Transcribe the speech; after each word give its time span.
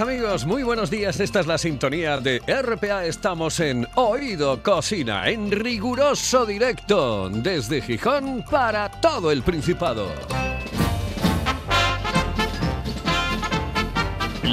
Amigos, 0.00 0.44
muy 0.44 0.62
buenos 0.62 0.90
días. 0.90 1.20
Esta 1.20 1.40
es 1.40 1.46
la 1.46 1.58
sintonía 1.58 2.18
de 2.18 2.40
RPA. 2.46 3.04
Estamos 3.04 3.60
en 3.60 3.86
Oído 3.94 4.62
Cocina, 4.62 5.28
en 5.28 5.50
riguroso 5.50 6.44
directo, 6.44 7.28
desde 7.30 7.80
Gijón 7.80 8.44
para 8.50 8.90
todo 9.00 9.30
el 9.30 9.42
Principado. 9.42 10.43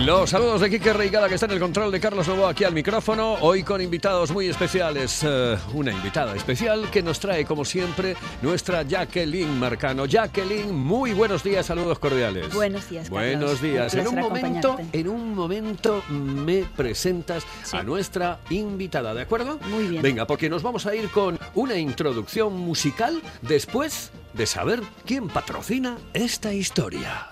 Los 0.06 0.32
saludos 0.32 0.62
de 0.62 0.70
Quique 0.72 0.94
Reigada 0.94 1.30
que 1.30 1.36
está 1.36 1.46
en 1.46 1.52
el 1.52 1.60
control 1.60 1.92
de 1.92 2.00
Carlos 2.00 2.28
Lobo 2.28 2.48
aquí 2.48 2.64
al 2.64 2.74
micrófono, 2.74 3.34
hoy 3.42 3.62
con 3.62 3.82
invitados 3.82 4.32
muy 4.32 4.48
especiales. 4.48 5.22
Eh, 5.24 5.58
una 5.74 5.92
invitada 5.92 6.36
especial 6.36 6.90
que 6.90 7.04
nos 7.04 7.20
trae 7.20 7.46
como 7.46 7.64
siempre 7.64 8.16
nuestra 8.42 8.82
Jacqueline 8.82 9.60
Marcano. 9.60 10.06
Jacqueline, 10.06 10.74
muy 10.74 11.14
buenos 11.14 11.44
días, 11.44 11.68
saludos 11.68 12.00
cordiales. 12.00 12.52
Buenos 12.52 12.90
días, 12.90 13.10
Carlos. 13.10 13.22
Buenos 13.30 13.62
días. 13.62 13.94
Un 13.94 14.00
En 14.00 14.08
un 14.08 14.16
momento, 14.20 14.78
en 14.92 15.08
un 15.08 15.36
momento 15.36 16.04
me 16.10 16.64
presentas 16.76 17.44
Sí. 17.64 17.78
a 17.78 17.84
nuestra 17.84 18.40
invitada, 18.50 19.14
¿de 19.14 19.22
acuerdo? 19.22 19.60
Muy 19.70 19.86
bien. 19.86 20.02
Venga, 20.02 20.26
porque 20.26 20.50
nos 20.50 20.64
vamos 20.64 20.88
a 20.88 20.96
ir 20.96 21.10
con 21.10 21.38
una 21.54 21.76
introducción 21.76 22.54
musical 22.58 23.22
después 23.44 24.10
de 24.34 24.46
saber 24.46 24.82
quién 25.06 25.28
patrocina 25.28 25.98
esta 26.14 26.54
historia. 26.54 27.28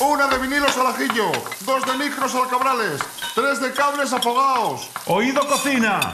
Una 0.00 0.26
de 0.26 0.38
vinilos 0.38 0.76
al 0.76 0.88
ajillo, 0.88 1.30
dos 1.64 1.84
de 1.86 2.04
micros 2.04 2.34
al 2.34 2.48
cabrales, 2.48 3.00
tres 3.34 3.60
de 3.60 3.72
cables 3.72 4.12
afogados. 4.12 4.90
Oído 5.06 5.46
Cocina. 5.46 6.12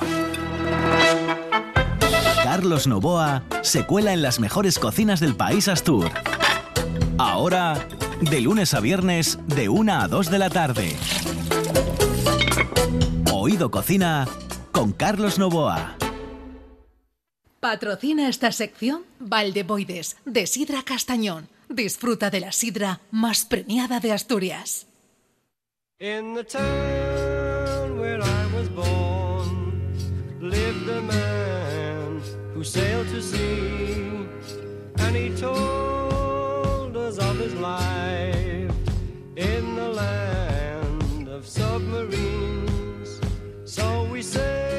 Carlos 2.42 2.86
Novoa 2.86 3.42
se 3.62 3.86
cuela 3.86 4.12
en 4.12 4.23
las 4.23 4.41
mejores 4.41 4.78
cocinas 4.78 5.20
del 5.20 5.36
país 5.36 5.69
Astur. 5.69 6.11
Ahora, 7.19 7.86
de 8.20 8.41
lunes 8.41 8.75
a 8.75 8.81
viernes, 8.81 9.39
de 9.47 9.69
1 9.69 10.01
a 10.01 10.08
2 10.08 10.31
de 10.31 10.39
la 10.39 10.51
tarde. 10.51 10.97
Oído 13.33 13.70
Cocina 13.70 14.27
con 14.73 14.92
Carlos 14.92 15.39
Novoa. 15.39 15.97
Patrocina 17.61 18.27
esta 18.30 18.53
sección 18.53 19.05
Valdeboides, 19.19 20.16
de 20.25 20.47
Sidra 20.47 20.83
Castañón. 20.83 21.50
Disfruta 21.69 22.30
de 22.30 22.41
la 22.41 22.52
sidra 22.52 23.00
más 23.11 23.44
premiada 23.44 24.00
de 24.00 24.12
Asturias. 24.12 24.86
In 25.98 26.34
the 26.34 26.42
town 26.42 27.98
where 28.00 28.22
I 28.22 28.47
was 28.56 28.70
born 28.70 29.83
lived 30.41 30.89
a 30.89 31.02
man 31.02 32.22
who 32.55 32.64
sailed 32.64 33.06
to 33.08 33.20
sea, 33.20 34.27
and 34.97 35.14
he 35.14 35.28
told 35.39 36.97
us 36.97 37.19
of 37.19 37.39
his 37.39 37.52
life 37.56 38.72
in 39.36 39.77
the 39.77 39.89
land 39.89 41.28
of 41.28 41.47
submarines. 41.47 43.20
So 43.67 44.08
we 44.11 44.23
sailed 44.23 44.70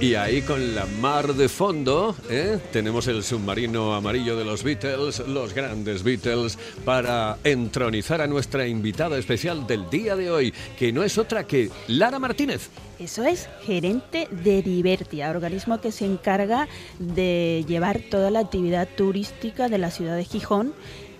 Y 0.00 0.14
ahí 0.14 0.40
con 0.40 0.74
la 0.74 0.86
mar 0.86 1.34
de 1.34 1.46
fondo, 1.50 2.16
¿eh? 2.30 2.58
tenemos 2.72 3.06
el 3.06 3.22
submarino 3.22 3.94
amarillo 3.94 4.34
de 4.34 4.46
los 4.46 4.62
Beatles, 4.62 5.18
los 5.28 5.52
grandes 5.52 6.02
Beatles, 6.02 6.58
para 6.86 7.36
entronizar 7.44 8.22
a 8.22 8.26
nuestra 8.26 8.66
invitada 8.66 9.18
especial 9.18 9.66
del 9.66 9.90
día 9.90 10.16
de 10.16 10.30
hoy, 10.30 10.54
que 10.78 10.90
no 10.90 11.02
es 11.02 11.18
otra 11.18 11.46
que 11.46 11.68
Lara 11.86 12.18
Martínez. 12.18 12.70
Eso 12.98 13.24
es 13.24 13.50
gerente 13.66 14.26
de 14.30 14.62
Divertia, 14.62 15.28
organismo 15.28 15.82
que 15.82 15.92
se 15.92 16.06
encarga 16.06 16.66
de 16.98 17.66
llevar 17.68 18.00
toda 18.10 18.30
la 18.30 18.40
actividad 18.40 18.88
turística 18.96 19.68
de 19.68 19.76
la 19.76 19.90
ciudad 19.90 20.16
de 20.16 20.24
Gijón 20.24 20.72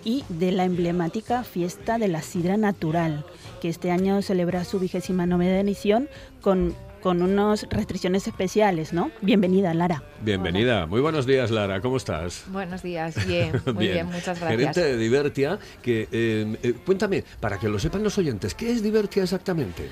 y 0.03 0.23
de 0.27 0.51
la 0.51 0.65
emblemática 0.65 1.43
fiesta 1.43 1.99
de 1.99 2.07
la 2.07 2.23
sidra 2.23 2.57
natural, 2.57 3.25
que 3.61 3.69
este 3.69 3.91
año 3.91 4.23
celebra 4.23 4.65
su 4.65 4.79
vigésima 4.79 5.27
novena 5.27 5.59
edición 5.59 6.09
con, 6.41 6.75
con 7.01 7.21
unas 7.21 7.67
restricciones 7.69 8.27
especiales, 8.27 8.93
¿no? 8.93 9.11
Bienvenida, 9.21 9.73
Lara. 9.73 10.03
Bienvenida, 10.21 10.85
muy 10.85 11.01
buenos 11.01 11.25
días 11.25 11.51
Lara, 11.51 11.81
¿cómo 11.81 11.97
estás? 11.97 12.45
Buenos 12.47 12.83
días, 12.83 13.25
bien, 13.27 13.61
muy 13.73 13.87
bien, 13.87 14.05
muchas 14.07 14.39
gracias. 14.39 14.49
Gerente 14.49 14.81
de 14.81 14.97
Divertia, 14.97 15.59
que 15.81 16.07
eh, 16.11 16.57
eh, 16.63 16.73
cuéntame, 16.85 17.23
para 17.39 17.59
que 17.59 17.67
lo 17.67 17.79
sepan 17.79 18.03
los 18.03 18.17
oyentes, 18.17 18.55
¿qué 18.55 18.71
es 18.71 18.83
Divertia 18.83 19.23
exactamente? 19.23 19.89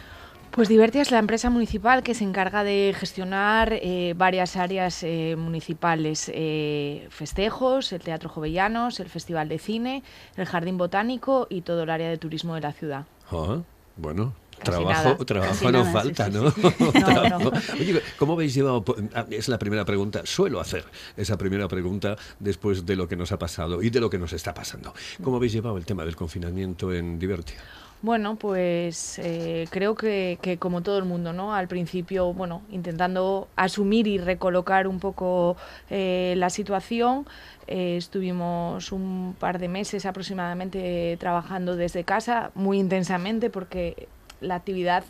Pues 0.51 0.67
Divertia 0.67 1.03
es 1.03 1.11
la 1.11 1.19
empresa 1.19 1.51
municipal 1.51 2.01
que 2.01 2.15
se 2.15 2.23
encarga 2.23 2.63
de 2.63 2.95
gestionar 2.97 3.71
eh, 3.71 4.15
varias 4.17 4.57
áreas 4.57 5.03
eh, 5.03 5.35
municipales, 5.37 6.29
eh, 6.33 7.07
festejos, 7.11 7.93
el 7.93 8.01
Teatro 8.01 8.29
Jovellanos, 8.29 8.99
el 8.99 9.09
Festival 9.09 9.47
de 9.47 9.59
Cine, 9.59 10.03
el 10.37 10.45
Jardín 10.47 10.77
Botánico 10.77 11.45
y 11.51 11.61
todo 11.61 11.83
el 11.83 11.89
área 11.91 12.09
de 12.09 12.17
turismo 12.17 12.55
de 12.55 12.61
la 12.61 12.73
ciudad. 12.73 13.05
Ah, 13.31 13.61
bueno, 13.95 14.33
trabajo, 14.59 15.09
nada, 15.09 15.17
trabajo 15.25 15.71
no 15.71 15.71
nada, 15.71 15.91
falta, 15.91 16.25
sí, 16.25 16.31
¿no? 16.31 16.51
sí. 16.51 16.61
Oye, 17.79 18.01
¿cómo 18.17 18.33
habéis 18.33 18.53
llevado? 18.53 18.83
ah, 19.15 19.25
Es 19.29 19.47
la 19.47 19.57
primera 19.59 19.85
pregunta, 19.85 20.21
suelo 20.25 20.59
hacer 20.59 20.85
esa 21.17 21.37
primera 21.37 21.67
pregunta 21.67 22.15
después 22.39 22.85
de 22.85 22.95
lo 22.95 23.07
que 23.07 23.15
nos 23.15 23.31
ha 23.31 23.39
pasado 23.39 23.81
y 23.81 23.89
de 23.89 23.99
lo 23.99 24.09
que 24.09 24.17
nos 24.17 24.33
está 24.33 24.53
pasando. 24.53 24.93
¿Cómo 25.23 25.37
habéis 25.37 25.53
llevado 25.53 25.77
el 25.77 25.85
tema 25.85 26.05
del 26.05 26.15
confinamiento 26.15 26.93
en 26.93 27.19
Divertia? 27.19 27.57
Bueno, 28.01 28.37
pues 28.37 29.19
eh, 29.19 29.67
creo 29.71 29.93
que, 29.93 30.39
que 30.41 30.57
como 30.57 30.81
todo 30.81 30.97
el 30.99 31.03
mundo, 31.03 31.33
¿no? 31.33 31.53
Al 31.53 31.67
principio, 31.67 32.31
bueno, 32.33 32.61
intentando 32.71 33.49
asumir 33.57 34.07
y 34.07 34.17
recolocar 34.17 34.87
un 34.87 35.01
poco 35.01 35.57
eh, 35.89 36.33
la 36.37 36.49
situación, 36.49 37.27
eh, 37.67 37.97
estuvimos 37.97 38.93
un 38.93 39.35
par 39.37 39.59
de 39.59 39.67
meses 39.67 40.05
aproximadamente 40.05 41.17
trabajando 41.19 41.75
desde 41.75 42.05
casa, 42.05 42.51
muy 42.55 42.79
intensamente, 42.79 43.49
porque 43.49 44.07
la 44.41 44.55
actividad, 44.55 45.03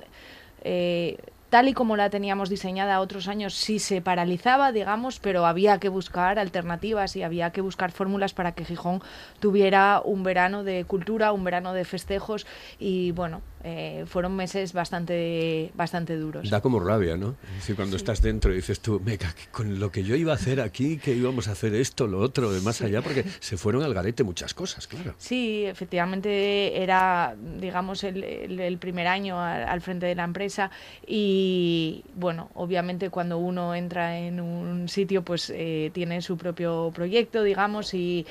eh, 0.64 1.18
tal 1.50 1.68
y 1.68 1.74
como 1.74 1.98
la 1.98 2.10
teníamos 2.10 2.50
diseñada 2.50 3.00
otros 3.00 3.28
años, 3.28 3.54
sí 3.56 3.80
se 3.80 4.02
paralizaba, 4.02 4.72
digamos, 4.72 5.20
pero 5.20 5.46
había 5.46 5.80
que 5.80 5.90
buscar 5.90 6.40
alternativas 6.40 7.16
y 7.16 7.24
había 7.24 7.52
que 7.52 7.62
buscar 7.62 7.92
fórmulas 7.92 8.34
para 8.34 8.54
que 8.54 8.66
Gijón 8.66 9.02
tuviera 9.40 10.02
un 10.04 10.24
verano 10.24 10.64
de 10.64 10.86
cultura, 10.86 11.32
un 11.32 11.44
verano 11.44 11.74
de 11.74 11.86
festejos 11.86 12.46
y 12.78 13.12
bueno, 13.12 13.42
eh, 13.64 14.06
fueron 14.08 14.36
meses 14.36 14.74
bastante, 14.74 15.72
bastante 15.76 16.16
duros. 16.18 16.50
Da 16.50 16.62
como 16.62 16.80
rabia, 16.80 17.18
¿no? 17.18 17.36
Si 17.62 17.74
cuando 17.74 17.96
estás 17.98 18.22
dentro 18.22 18.54
y 18.54 18.58
dices 18.58 18.80
tú, 18.80 19.04
que 19.04 19.18
con 19.52 19.80
lo 19.80 19.92
que 19.92 20.04
yo 20.04 20.16
iba 20.16 20.32
a 20.32 20.36
hacer 20.36 20.62
aquí, 20.62 20.98
que 20.98 21.14
íbamos 21.14 21.48
a 21.48 21.52
hacer 21.52 21.74
esto, 21.76 22.08
lo 22.08 22.20
otro, 22.20 22.52
de 22.52 22.62
más 22.62 22.82
allá, 22.82 23.02
porque 23.02 23.26
se 23.40 23.58
fueron 23.58 23.84
al 23.84 23.94
garete 23.94 24.24
muchas 24.24 24.54
cosas, 24.54 24.88
claro. 24.88 25.16
Sí, 25.18 25.66
efectivamente 25.66 26.82
era, 26.82 27.36
digamos, 27.60 28.04
el, 28.04 28.24
el- 28.24 28.60
el 28.60 28.78
primer 28.78 29.08
año 29.08 29.40
al, 29.42 29.64
al 29.64 29.82
frente 29.82 30.06
de 30.06 30.16
la 30.16 30.24
empresa 30.24 30.72
y, 31.06 32.04
bueno, 32.16 32.50
obviamente 32.54 33.10
cuando 33.10 33.38
uno 33.38 33.76
entra 33.76 34.20
en 34.20 34.40
un 34.40 34.88
sitio, 34.88 35.24
pues 35.24 35.52
eh, 35.54 35.92
tiene 35.94 36.22
su 36.22 36.38
propio 36.38 36.92
proyecto, 36.94 37.44
digamos, 37.44 37.94
y, 37.94 38.26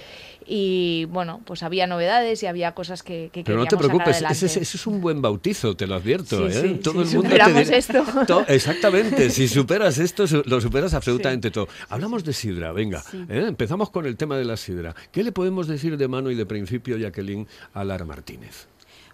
y, 0.49 1.05
bueno, 1.11 1.43
pues 1.45 1.63
había 1.63 1.87
novedades 1.87 2.43
y 2.43 2.47
había 2.47 2.73
cosas 2.73 3.03
que, 3.03 3.29
que 3.33 3.45
Pero 3.45 3.59
no 3.59 3.67
te 3.67 3.77
preocupes, 3.77 4.23
ese, 4.31 4.47
ese 4.47 4.61
es 4.61 4.87
un 4.87 5.01
buen 5.01 5.21
bautizo, 5.21 5.77
te 5.77 5.87
lo 5.87 5.95
advierto. 5.97 6.51
Sí, 6.51 6.57
¿eh? 6.57 6.61
sí, 6.63 6.81
Todo 6.83 7.05
sí, 7.05 7.11
el 7.11 7.15
mundo 7.17 7.29
superamos 7.31 7.55
te 7.55 7.65
dirá- 7.65 7.77
esto. 7.77 8.05
To- 8.27 8.45
exactamente, 8.49 9.31
si 9.31 9.47
superas 9.49 9.99
esto, 9.99 10.25
lo 10.47 10.61
superas 10.61 10.95
absolutamente 10.95 11.51
todo. 11.51 11.69
Hablamos 11.91 12.25
de 12.25 12.33
sidra, 12.33 12.73
venga. 12.73 13.03
¿eh? 13.29 13.45
Empezamos 13.49 13.91
con 13.91 14.07
el 14.07 14.17
tema 14.17 14.37
de 14.39 14.45
la 14.45 14.57
sidra. 14.57 14.95
¿Qué 15.13 15.23
le 15.23 15.33
podemos 15.33 15.67
decir 15.69 15.97
de 15.97 16.09
mano 16.09 16.31
y 16.31 16.35
de 16.35 16.47
principio, 16.47 16.97
Jacqueline, 16.97 17.47
a 17.75 17.85
Lara 17.85 18.05
Martínez? 18.07 18.67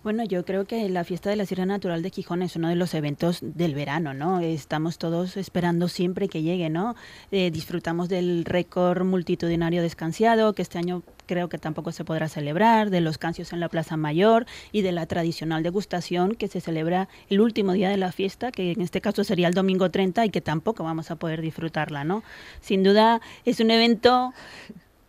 Bueno, 0.02 0.22
yo 0.22 0.44
creo 0.44 0.66
que 0.66 0.86
la 0.90 1.02
fiesta 1.02 1.30
de 1.30 1.36
la 1.36 1.46
Sierra 1.46 1.64
Natural 1.64 2.02
de 2.02 2.10
Gijón 2.10 2.42
es 2.42 2.56
uno 2.56 2.68
de 2.68 2.76
los 2.76 2.92
eventos 2.92 3.38
del 3.40 3.74
verano, 3.74 4.12
¿no? 4.12 4.40
Estamos 4.40 4.98
todos 4.98 5.38
esperando 5.38 5.88
siempre 5.88 6.28
que 6.28 6.42
llegue, 6.42 6.68
¿no? 6.68 6.94
Eh, 7.32 7.50
disfrutamos 7.50 8.10
del 8.10 8.44
récord 8.44 9.02
multitudinario 9.06 9.80
descansado, 9.80 10.52
que 10.52 10.60
este 10.60 10.76
año 10.76 11.02
creo 11.26 11.48
que 11.48 11.58
tampoco 11.58 11.92
se 11.92 12.04
podrá 12.04 12.28
celebrar, 12.28 12.90
de 12.90 13.00
los 13.00 13.18
cancios 13.18 13.52
en 13.52 13.60
la 13.60 13.68
Plaza 13.68 13.96
Mayor 13.96 14.46
y 14.72 14.82
de 14.82 14.92
la 14.92 15.06
tradicional 15.06 15.62
degustación 15.62 16.34
que 16.34 16.48
se 16.48 16.60
celebra 16.60 17.08
el 17.28 17.40
último 17.40 17.72
día 17.72 17.88
de 17.88 17.96
la 17.96 18.12
fiesta, 18.12 18.52
que 18.52 18.72
en 18.72 18.80
este 18.80 19.00
caso 19.00 19.24
sería 19.24 19.48
el 19.48 19.54
domingo 19.54 19.90
30 19.90 20.24
y 20.26 20.30
que 20.30 20.40
tampoco 20.40 20.84
vamos 20.84 21.10
a 21.10 21.16
poder 21.16 21.40
disfrutarla, 21.40 22.04
¿no? 22.04 22.22
Sin 22.60 22.82
duda 22.82 23.20
es 23.44 23.60
un 23.60 23.70
evento 23.70 24.32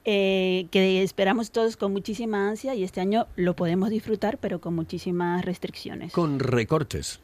eh, 0.06 0.68
que 0.72 1.02
esperamos 1.02 1.52
todos 1.52 1.78
con 1.78 1.92
muchísima 1.92 2.48
ansia 2.50 2.76
y 2.76 2.84
este 2.84 3.02
año 3.02 3.28
lo 3.36 3.56
podemos 3.56 3.90
disfrutar, 3.90 4.38
pero 4.38 4.62
con 4.62 4.76
muchísimas 4.76 5.44
restricciones. 5.44 6.14
Con 6.14 6.40
recortes. 6.40 7.20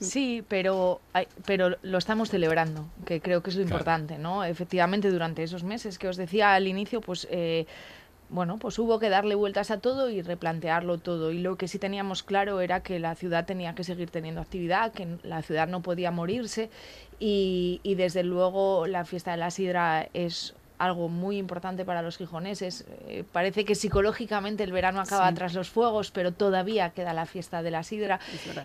Sí, 0.00 0.42
pero, 0.48 1.00
pero 1.46 1.76
lo 1.82 1.98
estamos 1.98 2.28
celebrando, 2.28 2.88
que 3.06 3.20
creo 3.20 3.42
que 3.42 3.50
es 3.50 3.56
lo 3.56 3.62
Claro. 3.62 3.76
importante, 3.76 4.18
¿no? 4.18 4.42
Efectivamente, 4.44 5.08
durante 5.10 5.44
esos 5.44 5.62
meses 5.62 5.98
que 5.98 6.08
os 6.08 6.16
decía 6.16 6.54
al 6.54 6.66
inicio, 6.66 7.00
pues... 7.00 7.26
eh, 7.30 7.66
bueno, 8.34 8.58
pues 8.58 8.80
hubo 8.80 8.98
que 8.98 9.10
darle 9.10 9.36
vueltas 9.36 9.70
a 9.70 9.78
todo 9.78 10.10
y 10.10 10.20
replantearlo 10.20 10.98
todo. 10.98 11.30
Y 11.30 11.38
lo 11.38 11.54
que 11.56 11.68
sí 11.68 11.78
teníamos 11.78 12.24
claro 12.24 12.60
era 12.60 12.82
que 12.82 12.98
la 12.98 13.14
ciudad 13.14 13.46
tenía 13.46 13.76
que 13.76 13.84
seguir 13.84 14.10
teniendo 14.10 14.40
actividad, 14.40 14.92
que 14.92 15.06
la 15.22 15.40
ciudad 15.42 15.68
no 15.68 15.82
podía 15.82 16.10
morirse. 16.10 16.68
Y, 17.20 17.80
y 17.84 17.94
desde 17.94 18.24
luego 18.24 18.88
la 18.88 19.04
fiesta 19.04 19.30
de 19.30 19.36
la 19.36 19.52
sidra 19.52 20.08
es 20.14 20.52
algo 20.78 21.08
muy 21.08 21.38
importante 21.38 21.84
para 21.84 22.02
los 22.02 22.16
gijoneses. 22.16 22.84
Eh, 23.06 23.24
parece 23.32 23.64
que 23.64 23.74
psicológicamente 23.74 24.62
el 24.64 24.72
verano 24.72 25.00
acaba 25.00 25.28
Sí. 25.28 25.34
tras 25.34 25.54
los 25.54 25.70
fuegos, 25.70 26.10
pero 26.10 26.32
todavía 26.32 26.90
queda 26.90 27.12
la 27.14 27.26
fiesta 27.26 27.62
de 27.62 27.70
la 27.70 27.82
sidra 27.82 28.18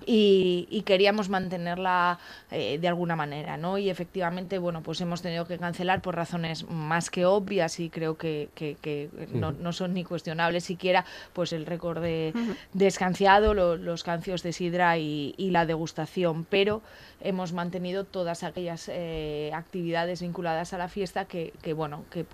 y, 0.06 0.68
y 0.72 0.82
queríamos 0.82 1.30
mantenerla 1.30 2.20
eh, 2.52 2.78
de 2.80 2.88
alguna 2.88 3.16
manera, 3.16 3.58
¿no? 3.58 3.78
Y 3.78 3.90
efectivamente, 3.90 4.58
bueno, 4.58 4.82
pues 4.82 5.00
hemos 5.02 5.22
tenido 5.22 5.46
que 5.46 5.58
cancelar 5.60 6.02
por 6.02 6.16
razones 6.16 6.68
más 6.70 7.10
que 7.10 7.26
obvias 7.26 7.80
y 7.80 7.90
creo 7.90 8.18
que, 8.18 8.50
que- 8.56 8.76
que 8.82 9.10
no, 9.34 9.52
no 9.52 9.72
son 9.74 9.94
ni 9.94 10.04
cuestionables 10.04 10.64
siquiera, 10.64 11.06
pues 11.34 11.54
el 11.54 11.66
récord 11.66 12.02
de, 12.02 12.34
de 12.74 12.88
escanciado, 12.88 13.54
lo- 13.54 13.78
los 13.78 14.04
cancios 14.04 14.44
de 14.44 14.54
sidra 14.54 14.98
y, 14.98 15.36
y 15.38 15.52
la 15.52 15.66
degustación, 15.66 16.46
pero 16.46 16.82
hemos 17.22 17.54
mantenido 17.54 18.06
todas 18.06 18.44
aquellas 18.44 18.90
eh, 18.92 19.52
actividades 19.54 20.22
vinculadas 20.22 20.74
a 20.74 20.78
la 20.78 20.88
fiesta 20.88 21.26
que, 21.26 21.54
que, 21.62 21.74
bueno, 21.74 21.99
que 22.10 22.26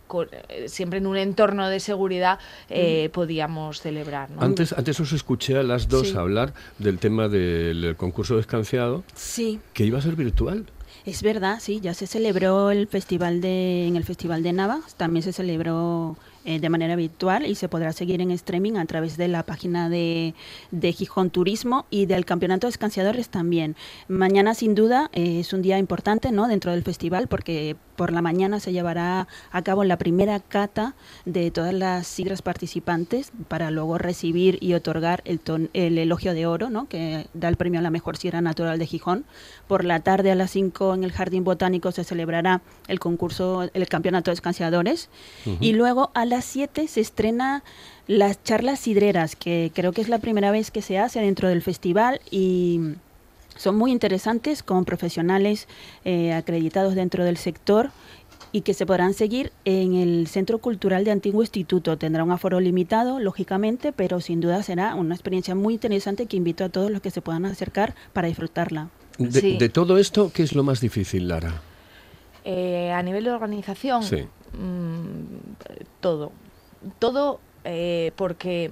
eh, 0.50 0.70
siempre 0.70 1.00
en 1.00 1.08
un 1.08 1.18
entorno 1.18 1.68
de 1.70 1.80
seguridad 1.80 2.40
eh, 2.70 3.10
podíamos 3.14 3.82
celebrar, 3.82 4.30
¿no? 4.32 4.42
Antes, 4.42 4.74
antes 4.74 5.00
os 5.00 5.12
escuché 5.14 5.58
a 5.58 5.64
las 5.64 5.88
dos 5.88 6.10
Sí. 6.10 6.18
hablar 6.18 6.54
del 6.80 7.00
tema 7.00 7.28
del 7.28 7.96
concurso 7.98 8.36
de 8.36 8.42
escanciado, 8.42 9.04
Sí, 9.14 9.60
que 9.74 9.86
iba 9.86 10.00
a 10.00 10.02
ser 10.02 10.16
virtual. 10.16 10.66
Es 11.06 11.22
verdad, 11.22 11.60
sí, 11.62 11.82
ya 11.82 11.94
se 11.94 12.08
celebró 12.08 12.72
el 12.72 12.88
festival 12.88 13.40
de, 13.40 13.86
en 13.88 13.96
el 13.96 14.04
Festival 14.04 14.42
de 14.42 14.54
Navas, 14.54 14.96
también 14.96 15.22
se 15.22 15.34
celebró 15.34 16.18
eh, 16.46 16.60
de 16.60 16.70
manera 16.70 16.96
virtual 16.96 17.46
y 17.46 17.54
se 17.56 17.70
podrá 17.70 17.92
seguir 17.94 18.22
en 18.22 18.32
streaming 18.32 18.74
a 18.78 18.86
través 18.86 19.16
de 19.18 19.28
la 19.28 19.44
página 19.44 19.88
de, 19.90 20.34
de 20.72 20.94
Gijón 20.94 21.30
Turismo 21.30 21.86
y 21.92 22.08
del 22.08 22.26
Campeonato 22.26 22.66
de 22.66 22.72
Escanciadores 22.72 23.30
también. 23.30 23.76
Mañana, 24.08 24.56
sin 24.56 24.74
duda, 24.74 25.10
eh, 25.14 25.40
es 25.42 25.54
un 25.54 25.62
día 25.62 25.78
importante 25.78 26.32
¿no? 26.32 26.48
dentro 26.48 26.72
del 26.72 26.82
festival 26.84 27.28
porque 27.28 27.76
por 27.96 28.12
la 28.12 28.22
mañana 28.22 28.60
se 28.60 28.72
llevará 28.72 29.28
a 29.52 29.62
cabo 29.62 29.84
la 29.84 29.98
primera 29.98 30.40
cata 30.40 30.96
de 31.26 31.52
todas 31.52 31.74
las 31.74 32.08
sidras 32.08 32.42
participantes 32.42 33.32
para 33.48 33.72
luego 33.72 33.98
recibir 33.98 34.58
y 34.62 34.74
otorgar 34.74 35.22
el, 35.26 35.40
ton- 35.40 35.70
el 35.74 35.98
elogio 35.98 36.34
de 36.34 36.46
oro, 36.46 36.70
¿no? 36.70 36.88
que 36.88 37.28
da 37.34 37.48
el 37.48 37.56
premio 37.58 37.80
a 37.80 37.84
la 37.84 37.90
mejor 37.90 38.18
sidra 38.18 38.42
natural 38.42 38.80
de 38.80 38.86
Gijón. 38.86 39.26
Por 39.68 39.86
la 39.86 40.00
tarde 40.02 40.32
a 40.32 40.36
las 40.36 40.52
5 40.52 40.94
en 40.94 41.04
el 41.04 41.12
Jardín 41.12 41.44
Botánico 41.44 41.92
se 41.92 42.04
celebrará 42.04 42.62
el 42.88 43.00
concurso, 43.00 43.70
el 43.74 43.88
campeonato 43.88 44.32
de 44.32 44.36
escanciadores. 44.36 45.10
Y 45.62 45.74
luego 45.74 46.12
a 46.14 46.26
las 46.26 46.46
7 46.46 46.88
se 46.88 47.02
estrena 47.02 47.64
las 48.08 48.44
charlas 48.44 48.80
sidreras, 48.80 49.36
que 49.36 49.72
creo 49.74 49.92
que 49.92 50.02
es 50.02 50.10
la 50.10 50.20
primera 50.20 50.52
vez 50.52 50.70
que 50.72 50.82
se 50.82 51.00
hace 51.00 51.20
dentro 51.22 51.50
del 51.50 51.62
festival 51.62 52.22
y 52.30 52.80
son 53.56 53.76
muy 53.76 53.92
interesantes 53.92 54.64
con 54.64 54.86
profesionales 54.86 55.68
eh, 56.04 56.34
acreditados 56.34 56.96
dentro 56.96 57.24
del 57.24 57.38
sector 57.38 57.92
y 58.52 58.62
que 58.62 58.74
se 58.74 58.86
podrán 58.86 59.14
seguir 59.14 59.52
en 59.66 59.96
el 59.96 60.28
Centro 60.28 60.60
Cultural 60.60 61.04
de 61.04 61.12
Antiguo 61.12 61.42
Instituto. 61.42 61.98
Tendrá 61.98 62.24
un 62.24 62.32
aforo 62.32 62.60
limitado, 62.60 63.20
lógicamente, 63.20 63.92
pero 63.92 64.22
sin 64.22 64.40
duda 64.40 64.64
será 64.64 64.96
una 64.96 65.14
experiencia 65.16 65.56
muy 65.56 65.74
interesante 65.74 66.26
que 66.26 66.38
invito 66.38 66.64
a 66.64 66.70
todos 66.70 66.90
los 66.92 67.02
que 67.02 67.12
se 67.12 67.22
puedan 67.22 67.46
acercar 67.46 67.96
para 68.14 68.28
disfrutarla. 68.28 68.90
De, 69.18 69.40
Sí. 69.42 69.58
de 69.58 69.70
todo 69.70 69.98
esto, 69.98 70.32
¿qué 70.34 70.44
es 70.44 70.54
lo 70.54 70.64
más 70.64 70.80
difícil, 70.82 71.28
Lara? 71.28 71.62
Eh, 72.44 72.92
a 72.92 73.02
nivel 73.04 73.24
de 73.26 73.32
organización, 73.32 74.04
Sí. 74.04 74.26
mm, 74.54 75.56
todo. 76.02 76.32
Todo 77.00 77.40
eh, 77.64 78.12
porque 78.16 78.72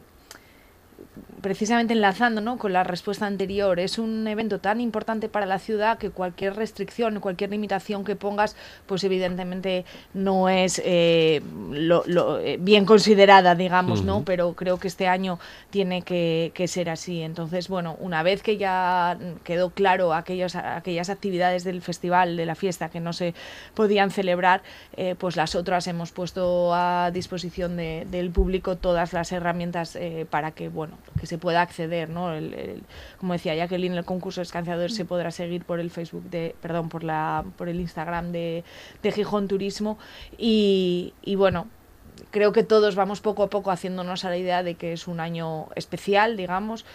precisamente 1.43 1.93
enlazando 1.93 2.41
¿no? 2.41 2.57
con 2.57 2.73
la 2.73 2.83
respuesta 2.83 3.27
anterior, 3.27 3.79
es 3.79 3.99
un 3.99 4.25
evento 4.27 4.57
tan 4.59 4.81
importante 4.81 5.29
para 5.29 5.45
la 5.45 5.59
ciudad 5.59 5.99
que 5.99 6.09
cualquier 6.09 6.55
restricción, 6.55 7.19
cualquier 7.19 7.51
limitación 7.51 8.03
que 8.05 8.15
pongas, 8.15 8.55
pues 8.87 9.03
evidentemente 9.03 9.85
no 10.15 10.49
es 10.49 10.81
eh, 10.83 11.41
lo- 11.69 12.03
lo, 12.07 12.39
eh, 12.39 12.57
bien 12.59 12.85
considerada, 12.85 13.53
digamos, 13.55 14.03
¿no? 14.03 14.23
Pero 14.25 14.53
creo 14.53 14.79
que 14.79 14.87
este 14.87 15.07
año 15.07 15.37
tiene 15.69 16.01
que, 16.01 16.51
que 16.55 16.67
ser 16.67 16.89
así. 16.89 17.21
Entonces, 17.21 17.67
bueno, 17.67 17.97
una 17.99 18.23
vez 18.23 18.41
que 18.41 18.57
ya 18.57 19.17
quedó 19.43 19.69
claro 19.69 20.13
aquellos, 20.13 20.55
aquellas 20.55 21.09
actividades 21.09 21.63
del 21.65 21.81
festival, 21.81 22.37
de 22.37 22.45
la 22.45 22.55
fiesta 22.55 22.89
que 22.89 23.01
no 23.01 23.11
se 23.13 23.33
podían 23.75 24.09
celebrar, 24.09 24.63
eh, 24.95 25.15
pues 25.19 25.35
las 25.35 25.53
otras 25.55 25.85
hemos 25.87 26.13
puesto 26.13 26.73
a 26.73 27.11
disposición 27.13 27.75
de- 27.75 28.07
del 28.09 28.31
público 28.31 28.77
todas 28.77 29.11
las 29.11 29.31
herramientas 29.33 29.97
para 30.29 30.51
que, 30.51 30.69
bueno, 30.69 30.97
que 31.19 31.27
se 31.27 31.32
pueda 31.37 31.61
acceder, 31.61 32.09
¿no? 32.09 32.31
Como 33.17 33.33
decía 33.33 33.55
Jacqueline, 33.55 33.93
el 33.93 34.05
concurso 34.05 34.41
de 34.41 34.43
escanciadores 34.43 34.95
se 34.95 35.05
podrá 35.05 35.31
seguir 35.31 35.63
por 35.65 35.79
el 35.79 35.89
Facebook 35.89 36.29
de, 36.29 36.55
perdón, 36.61 36.89
por 36.89 37.03
la, 37.03 37.43
por 37.57 37.69
el 37.69 37.79
Instagram 37.79 38.31
de, 38.31 38.63
de 39.01 39.11
Gijón 39.11 39.47
Turismo 39.47 39.97
y, 40.37 41.13
y 41.21 41.35
bueno, 41.35 41.67
creo 42.31 42.51
que 42.51 42.63
todos 42.63 42.95
vamos 42.95 43.21
poco 43.21 43.43
a 43.43 43.49
poco 43.49 43.71
haciéndonos 43.71 44.25
a 44.25 44.29
la 44.29 44.37
idea 44.37 44.63
de 44.63 44.75
que 44.75 44.93
es 44.93 45.07
un 45.07 45.19
año 45.19 45.67
especial, 45.75 46.37
digamos, 46.37 46.85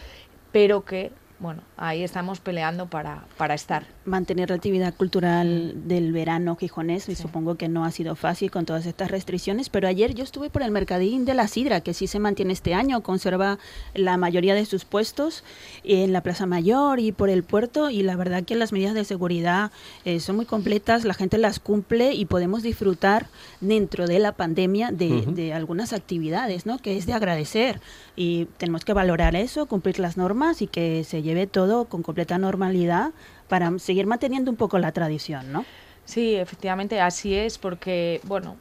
pero 0.52 0.84
que, 0.84 1.12
bueno, 1.38 1.62
ahí 1.76 2.02
estamos 2.02 2.40
peleando 2.40 2.86
para, 2.86 3.24
para 3.36 3.54
estar. 3.54 3.84
Mantener 4.08 4.50
la 4.50 4.56
actividad 4.56 4.94
cultural 4.94 5.74
del 5.86 6.12
verano 6.12 6.56
gijonés 6.56 7.08
y 7.08 7.14
supongo 7.14 7.54
que 7.56 7.68
no 7.68 7.84
ha 7.84 7.90
sido 7.90 8.16
fácil 8.16 8.50
con 8.50 8.66
todas 8.66 8.86
estas 8.86 9.10
restricciones, 9.10 9.68
pero 9.68 9.88
ayer 9.88 10.14
yo 10.14 10.24
estuve 10.24 10.50
por 10.50 10.62
el 10.62 10.70
Mercadín 10.70 11.24
de 11.24 11.34
la 11.34 11.46
Sidra, 11.48 11.80
que 11.80 11.94
sí 11.94 12.06
se 12.06 12.18
mantiene 12.18 12.52
este 12.52 12.74
año, 12.74 13.02
conserva 13.02 13.58
la 13.94 14.16
mayoría 14.16 14.54
de 14.54 14.64
sus 14.64 14.84
puestos 14.84 15.44
en 15.84 16.12
la 16.12 16.22
Plaza 16.22 16.46
Mayor 16.46 17.00
y 17.00 17.12
por 17.12 17.30
el 17.30 17.42
puerto 17.42 17.90
y 17.90 18.02
la 18.02 18.16
verdad 18.16 18.44
que 18.44 18.56
las 18.56 18.72
medidas 18.72 18.94
de 18.94 19.04
seguridad 19.04 19.70
eh, 20.04 20.20
son 20.20 20.36
muy 20.36 20.46
completas, 20.46 21.04
la 21.04 21.14
gente 21.14 21.38
las 21.38 21.60
cumple 21.60 22.14
y 22.14 22.24
podemos 22.24 22.62
disfrutar 22.62 23.26
dentro 23.60 24.06
de 24.06 24.18
la 24.18 24.32
pandemia 24.32 24.90
de, 24.90 25.24
de 25.26 25.52
algunas 25.52 25.92
actividades, 25.92 26.66
¿no? 26.66 26.78
Que 26.78 26.96
es 26.96 27.06
de 27.06 27.12
agradecer 27.12 27.80
y 28.16 28.46
tenemos 28.56 28.84
que 28.84 28.92
valorar 28.92 29.36
eso, 29.36 29.66
cumplir 29.66 29.98
las 29.98 30.16
normas 30.16 30.62
y 30.62 30.66
que 30.66 31.04
se 31.04 31.22
lleve 31.22 31.46
todo 31.46 31.84
con 31.84 32.02
completa 32.02 32.38
normalidad 32.38 33.12
para 33.48 33.78
seguir 33.78 34.06
manteniendo 34.06 34.50
un 34.50 34.56
poco 34.56 34.78
la 34.78 34.92
tradición, 34.92 35.52
¿no? 35.52 35.64
Sí, 36.04 36.36
efectivamente, 36.36 37.02
así 37.02 37.34
es, 37.34 37.58
porque, 37.58 38.22
bueno, 38.24 38.56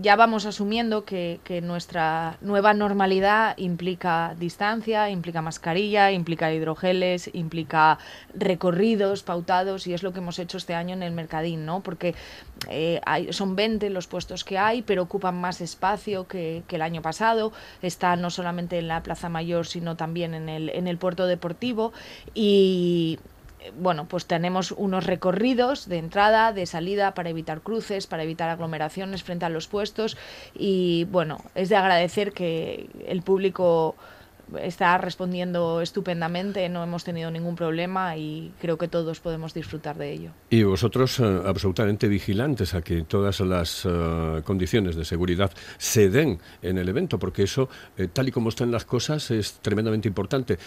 ya 0.00 0.16
vamos 0.16 0.46
asumiendo 0.46 1.04
que, 1.04 1.40
nuestra 1.62 2.36
nueva 2.40 2.74
normalidad 2.74 3.56
implica 3.58 4.34
distancia, 4.38 5.10
implica 5.10 5.42
mascarilla, 5.42 6.12
implica 6.12 6.52
hidrogeles, 6.52 7.30
implica 7.32 7.98
recorridos 8.34 9.22
pautados, 9.24 9.86
y 9.86 9.94
es 9.94 10.04
lo 10.04 10.12
que 10.12 10.18
hemos 10.18 10.38
hecho 10.38 10.56
este 10.56 10.74
año 10.74 10.94
en 10.94 11.02
el 11.02 11.12
Mercadín, 11.12 11.66
¿no? 11.66 11.80
Porque 11.80 12.14
eh, 12.70 13.00
hay, 13.06 13.32
son 13.32 13.56
20 13.56 13.90
los 13.90 14.06
puestos 14.06 14.44
que 14.44 14.58
hay, 14.58 14.82
pero 14.82 15.02
ocupan 15.02 15.40
más 15.40 15.60
espacio 15.60 16.28
que, 16.28 16.62
que 16.68 16.76
el 16.76 16.82
año 16.82 17.02
pasado. 17.02 17.52
Está 17.82 18.16
no 18.16 18.30
solamente 18.30 18.78
en 18.78 18.88
la 18.88 19.02
Plaza 19.02 19.28
Mayor, 19.28 19.66
sino 19.66 19.96
también 19.96 20.34
en 20.34 20.48
el, 20.48 20.70
en 20.70 20.86
el 20.86 20.98
puerto 20.98 21.26
deportivo, 21.26 21.92
y 22.34 23.18
bueno, 23.78 24.06
pues 24.06 24.26
tenemos 24.26 24.72
unos 24.72 25.06
recorridos 25.06 25.88
de 25.88 25.98
entrada, 25.98 26.52
de 26.52 26.66
salida 26.66 27.14
para 27.14 27.30
evitar 27.30 27.60
cruces, 27.60 28.06
para 28.06 28.22
evitar 28.22 28.50
aglomeraciones 28.50 29.22
frente 29.22 29.44
a 29.44 29.48
los 29.48 29.68
puestos 29.68 30.16
y 30.54 31.04
bueno, 31.10 31.38
es 31.54 31.68
de 31.68 31.76
agradecer 31.76 32.32
que 32.32 32.88
el 33.06 33.22
público 33.22 33.96
está 34.60 34.98
respondiendo 34.98 35.80
estupendamente, 35.80 36.68
no 36.68 36.82
hemos 36.82 37.04
tenido 37.04 37.30
ningún 37.30 37.56
problema 37.56 38.16
y 38.16 38.52
creo 38.60 38.78
que 38.78 38.88
todos 38.88 39.20
podemos 39.20 39.54
disfrutar 39.54 39.96
de 39.96 40.12
ello. 40.12 40.30
Y 40.50 40.62
vosotros 40.62 41.18
eh, 41.20 41.42
absolutamente 41.46 42.08
vigilantes 42.08 42.74
a 42.74 42.82
que 42.82 43.02
todas 43.02 43.40
las 43.40 43.84
eh, 43.84 44.42
condiciones 44.44 44.96
de 44.96 45.04
seguridad 45.04 45.52
se 45.78 46.08
den 46.08 46.38
en 46.62 46.78
el 46.78 46.88
evento, 46.88 47.18
porque 47.18 47.44
eso, 47.44 47.68
eh, 47.96 48.08
tal 48.12 48.28
y 48.28 48.32
como 48.32 48.48
están 48.48 48.70
las 48.70 48.84
cosas, 48.84 49.30
es 49.30 49.54
tremendamente 49.54 50.08
importante. 50.08 50.58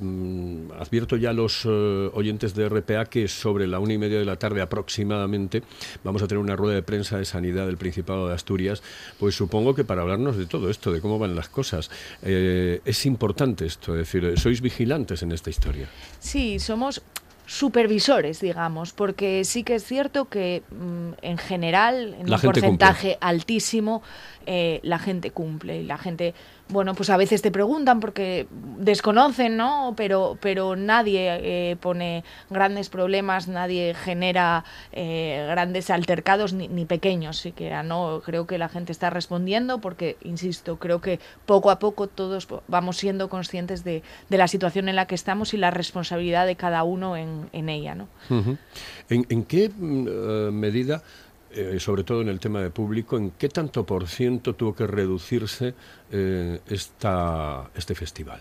Mm, 0.00 0.72
advierto 0.78 1.16
ya 1.16 1.30
a 1.30 1.32
los 1.32 1.66
oyentes 1.66 2.54
de 2.54 2.68
RPA 2.68 3.06
que 3.06 3.28
sobre 3.28 3.66
la 3.66 3.78
una 3.78 3.94
y 3.94 3.98
media 3.98 4.18
de 4.18 4.24
la 4.24 4.36
tarde 4.36 4.62
aproximadamente 4.62 5.62
vamos 6.04 6.22
a 6.22 6.28
tener 6.28 6.42
una 6.42 6.56
rueda 6.56 6.74
de 6.74 6.82
prensa 6.82 7.18
de 7.18 7.24
sanidad 7.24 7.66
del 7.66 7.76
Principado 7.76 8.28
de 8.28 8.34
Asturias, 8.34 8.82
pues 9.18 9.34
supongo 9.34 9.74
que 9.74 9.84
para 9.84 10.02
hablarnos 10.02 10.36
de 10.36 10.46
todo 10.46 10.70
esto, 10.70 10.92
de 10.92 11.00
cómo 11.00 11.18
van 11.18 11.34
las 11.34 11.48
cosas. 11.48 11.90
Es 12.84 13.06
importante 13.06 13.66
esto, 13.66 13.92
es 13.92 13.98
decir, 13.98 14.38
sois 14.38 14.60
vigilantes 14.60 15.22
en 15.22 15.32
esta 15.32 15.50
historia. 15.50 15.88
Sí, 16.18 16.58
somos 16.58 17.02
supervisores, 17.50 18.40
digamos, 18.40 18.92
porque 18.92 19.44
sí 19.44 19.64
que 19.64 19.74
es 19.74 19.84
cierto 19.84 20.26
que 20.26 20.62
mm, 20.70 21.10
en 21.20 21.36
general, 21.36 22.14
en 22.14 22.30
La 22.30 22.36
un 22.36 22.42
porcentaje 22.42 23.18
altísimo, 23.20 24.04
eh, 24.46 24.78
la 24.84 25.00
gente 25.00 25.32
cumple 25.32 25.80
y 25.80 25.84
la 25.84 25.98
gente, 25.98 26.32
bueno, 26.70 26.94
pues 26.94 27.10
a 27.10 27.16
veces 27.16 27.42
te 27.42 27.50
preguntan 27.50 28.00
porque 28.00 28.46
desconocen, 28.78 29.56
¿no? 29.56 29.94
Pero, 29.96 30.38
pero 30.40 30.76
nadie 30.76 31.40
eh, 31.42 31.76
pone 31.76 32.24
grandes 32.48 32.88
problemas, 32.88 33.48
nadie 33.48 33.94
genera 33.94 34.64
eh, 34.92 35.46
grandes 35.50 35.90
altercados 35.90 36.52
ni, 36.52 36.68
ni 36.68 36.84
pequeños 36.84 37.38
siquiera, 37.38 37.82
¿no? 37.82 38.22
Creo 38.24 38.46
que 38.46 38.58
la 38.58 38.68
gente 38.68 38.92
está 38.92 39.10
respondiendo 39.10 39.80
porque, 39.80 40.16
insisto, 40.22 40.78
creo 40.78 41.00
que 41.00 41.20
poco 41.46 41.70
a 41.70 41.78
poco 41.78 42.06
todos 42.06 42.48
vamos 42.68 42.96
siendo 42.96 43.28
conscientes 43.28 43.84
de, 43.84 44.02
de 44.28 44.38
la 44.38 44.48
situación 44.48 44.88
en 44.88 44.96
la 44.96 45.06
que 45.06 45.14
estamos 45.14 45.54
y 45.54 45.56
la 45.56 45.70
responsabilidad 45.70 46.46
de 46.46 46.56
cada 46.56 46.82
uno 46.84 47.16
en, 47.16 47.68
ella, 47.68 47.94
¿no? 47.94 48.08
Ujú. 48.30 48.56
¿En, 49.08 49.26
en 49.28 49.44
qué 49.44 49.68
mm, 49.68 50.06
eh, 50.08 50.50
medida, 50.50 51.02
eh, 51.52 51.80
sobre 51.80 52.04
todo 52.04 52.22
en 52.22 52.28
el 52.28 52.38
tema 52.38 52.60
de 52.62 52.70
público, 52.70 53.16
en 53.16 53.32
qué 53.32 53.48
tanto 53.48 53.84
por 53.84 54.06
ciento 54.06 54.54
tuvo 54.54 54.74
que 54.74 54.86
reducirse 54.86 55.74
eh, 56.12 56.60
esta, 56.68 57.70
este 57.74 57.94
festival? 57.94 58.40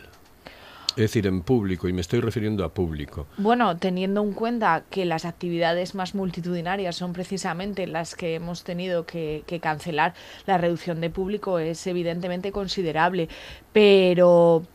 Es 0.90 0.96
decir, 1.04 1.28
en 1.28 1.42
público, 1.42 1.88
y 1.88 1.94
me 1.94 2.02
estoy 2.02 2.20
refiriendo 2.20 2.66
a 2.66 2.74
público. 2.74 3.28
Bueno, 3.38 3.78
teniendo 3.78 4.22
en 4.22 4.34
cuenta 4.34 4.84
que 4.90 5.06
las 5.06 5.24
actividades 5.26 5.96
más 5.96 6.14
multitudinarias 6.14 6.96
son 6.96 7.14
precisamente 7.14 7.88
las 7.88 8.16
que 8.16 8.36
hemos 8.36 8.64
tenido 8.64 9.06
que, 9.06 9.44
que 9.48 9.60
cancelar, 9.60 10.14
la 10.46 10.58
reducción 10.58 11.00
de 11.00 11.10
público 11.10 11.58
es 11.58 11.86
evidentemente 11.88 12.52
considerable, 12.52 13.30
pero 13.72 14.66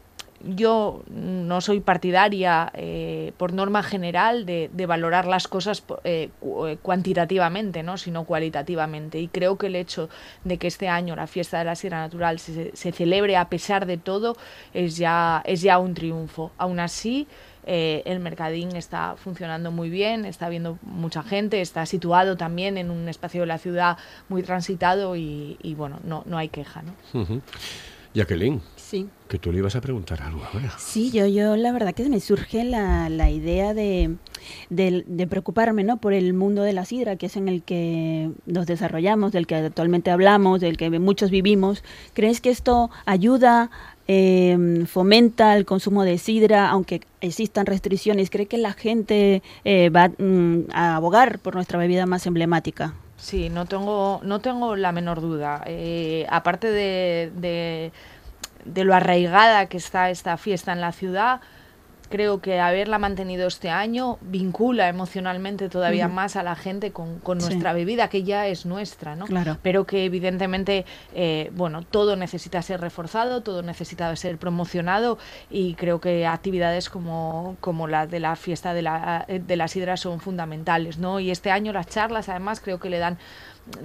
yo 0.47 1.03
no 1.09 1.61
soy 1.61 1.81
partidaria, 1.81 2.71
eh, 2.75 3.33
por 3.37 3.53
norma 3.53 3.83
general, 3.83 4.47
de, 4.47 4.71
valorar 4.87 5.27
las 5.27 5.49
cosas 5.49 5.83
eh, 6.05 6.29
eh, 6.43 6.77
cuantitativamente, 6.83 7.83
¿no? 7.83 7.97
sino 7.97 8.25
cualitativamente. 8.25 9.19
Y 9.19 9.29
creo 9.29 9.57
que 9.57 9.69
el 9.69 9.77
hecho 9.77 10.09
de 10.45 10.59
que 10.59 10.67
este 10.67 10.89
año 10.89 11.17
la 11.17 11.27
fiesta 11.27 11.59
de 11.59 11.65
la 11.65 11.75
Sierra 11.75 11.99
Natural 11.99 12.39
se, 12.39 12.73
celebre 12.75 13.37
a 13.37 13.49
pesar 13.49 13.87
de 13.87 13.97
todo 13.97 14.37
es 14.73 14.97
ya, 14.97 15.43
es 15.47 15.63
ya 15.63 15.79
un 15.79 15.95
triunfo. 15.95 16.53
Aún 16.59 16.81
así, 16.81 17.27
eh, 17.67 18.03
el 18.05 18.21
mercadín 18.21 18.77
está 18.77 19.15
funcionando 19.17 19.71
muy 19.71 19.89
bien, 19.89 20.27
está 20.27 20.49
viendo 20.49 20.79
mucha 20.83 21.23
gente, 21.23 21.63
está 21.63 21.87
situado 21.87 22.37
también 22.37 22.77
en 22.77 22.91
un 22.91 23.09
espacio 23.09 23.41
de 23.41 23.47
la 23.47 23.59
ciudad 23.59 23.97
muy 24.29 24.43
transitado 24.43 25.17
y, 25.17 25.57
y, 25.63 25.75
bueno, 25.75 26.01
no, 26.05 26.23
no 26.27 26.37
hay 26.37 26.49
queja. 26.49 26.83
¿no? 26.83 26.93
Jacqueline, 28.15 28.61
Sí. 28.77 29.09
que 29.29 29.39
tú 29.39 29.51
le 29.51 29.59
ibas 29.59 29.75
a 29.75 29.81
preguntar 29.81 30.23
algo 30.23 30.43
ahora. 30.45 30.73
Sí, 30.79 31.11
yo, 31.11 31.27
yo 31.27 31.57
la 31.57 31.73
verdad 31.73 31.95
que 31.95 32.09
me 32.09 32.21
surge 32.21 32.63
la, 32.65 33.09
la 33.09 33.29
idea 33.31 33.75
de, 33.75 34.15
de, 34.71 35.05
de 35.07 35.27
preocuparme 35.27 35.83
¿no? 35.83 35.97
por 35.97 36.13
el 36.13 36.33
mundo 36.33 36.63
de 36.63 36.73
la 36.75 36.85
sidra, 36.85 37.17
que 37.17 37.27
es 37.27 37.37
en 37.37 37.49
el 37.49 37.63
que 37.63 38.31
nos 38.47 38.67
desarrollamos, 38.67 39.33
del 39.33 39.47
que 39.49 39.57
actualmente 39.57 40.11
hablamos, 40.13 40.61
del 40.61 40.77
que 40.77 40.91
muchos 41.01 41.31
vivimos. 41.31 41.83
¿Crees 42.13 42.41
que 42.41 42.51
esto 42.51 42.91
ayuda, 43.05 43.71
eh, 44.09 44.85
fomenta 44.87 45.57
el 45.57 45.65
consumo 45.65 46.05
de 46.05 46.19
sidra, 46.19 46.69
aunque 46.69 47.01
existan 47.21 47.67
restricciones? 47.67 48.31
¿Cree 48.31 48.47
que 48.47 48.59
la 48.59 48.73
gente 48.73 49.43
eh, 49.65 49.91
va 49.91 50.09
mm, 50.09 50.71
a 50.73 50.97
abogar 50.97 51.39
por 51.39 51.55
nuestra 51.55 51.79
bebida 51.79 52.07
más 52.07 52.27
emblemática? 52.27 52.95
Sí, 53.17 53.49
no 53.49 53.67
tengo, 53.67 54.21
no 54.23 54.41
tengo 54.41 54.77
la 54.77 54.93
menor 54.93 55.21
duda. 55.21 55.63
Eh, 55.67 56.27
aparte 56.29 56.71
de, 56.71 57.33
de, 57.37 57.93
de 58.65 58.85
lo 58.85 58.95
arraigada 58.95 59.67
que 59.67 59.77
está 59.77 60.11
esta 60.11 60.37
fiesta 60.37 60.73
en 60.73 60.81
la 60.81 60.93
ciudad, 60.93 61.41
creo 62.15 62.41
que 62.41 62.61
haberla 62.61 63.01
mantenido 63.01 63.49
este 63.49 63.71
año 63.71 64.19
vincula 64.21 64.87
emocionalmente 64.89 65.69
todavía 65.69 66.07
más 66.07 66.37
a 66.37 66.45
la 66.45 66.55
gente 66.55 66.93
con, 66.93 67.19
con 67.19 67.41
Sí. 67.41 67.49
nuestra 67.49 67.73
bebida, 67.73 68.07
que 68.09 68.23
ya 68.23 68.47
es 68.47 68.67
nuestra, 68.67 69.17
¿no? 69.17 69.25
Claro. 69.27 69.59
Pero 69.63 69.85
que 69.85 70.05
evidentemente, 70.05 70.85
eh, 71.13 71.51
bueno, 71.57 71.83
todo 71.83 72.15
necesita 72.15 72.63
ser 72.63 72.81
reforzado, 72.81 73.41
todo 73.43 73.63
necesita 73.63 74.15
ser 74.15 74.39
promocionado 74.39 75.19
y 75.51 75.75
creo 75.75 76.01
que 76.01 76.25
actividades 76.25 76.89
como, 76.89 77.57
como 77.61 77.89
la 77.89 78.07
de 78.07 78.21
la 78.21 78.37
fiesta 78.37 78.75
de 78.75 78.83
la, 78.83 79.27
de 79.29 79.57
la 79.57 79.67
sidra 79.67 79.97
son 79.97 80.21
fundamentales, 80.21 80.99
¿no? 80.99 81.19
Y 81.19 81.33
este 81.33 81.51
año 81.51 81.73
las 81.73 81.89
charlas, 81.89 82.29
además, 82.29 82.61
creo 82.61 82.79
que 82.79 82.91
le 82.91 82.99
dan 83.01 83.19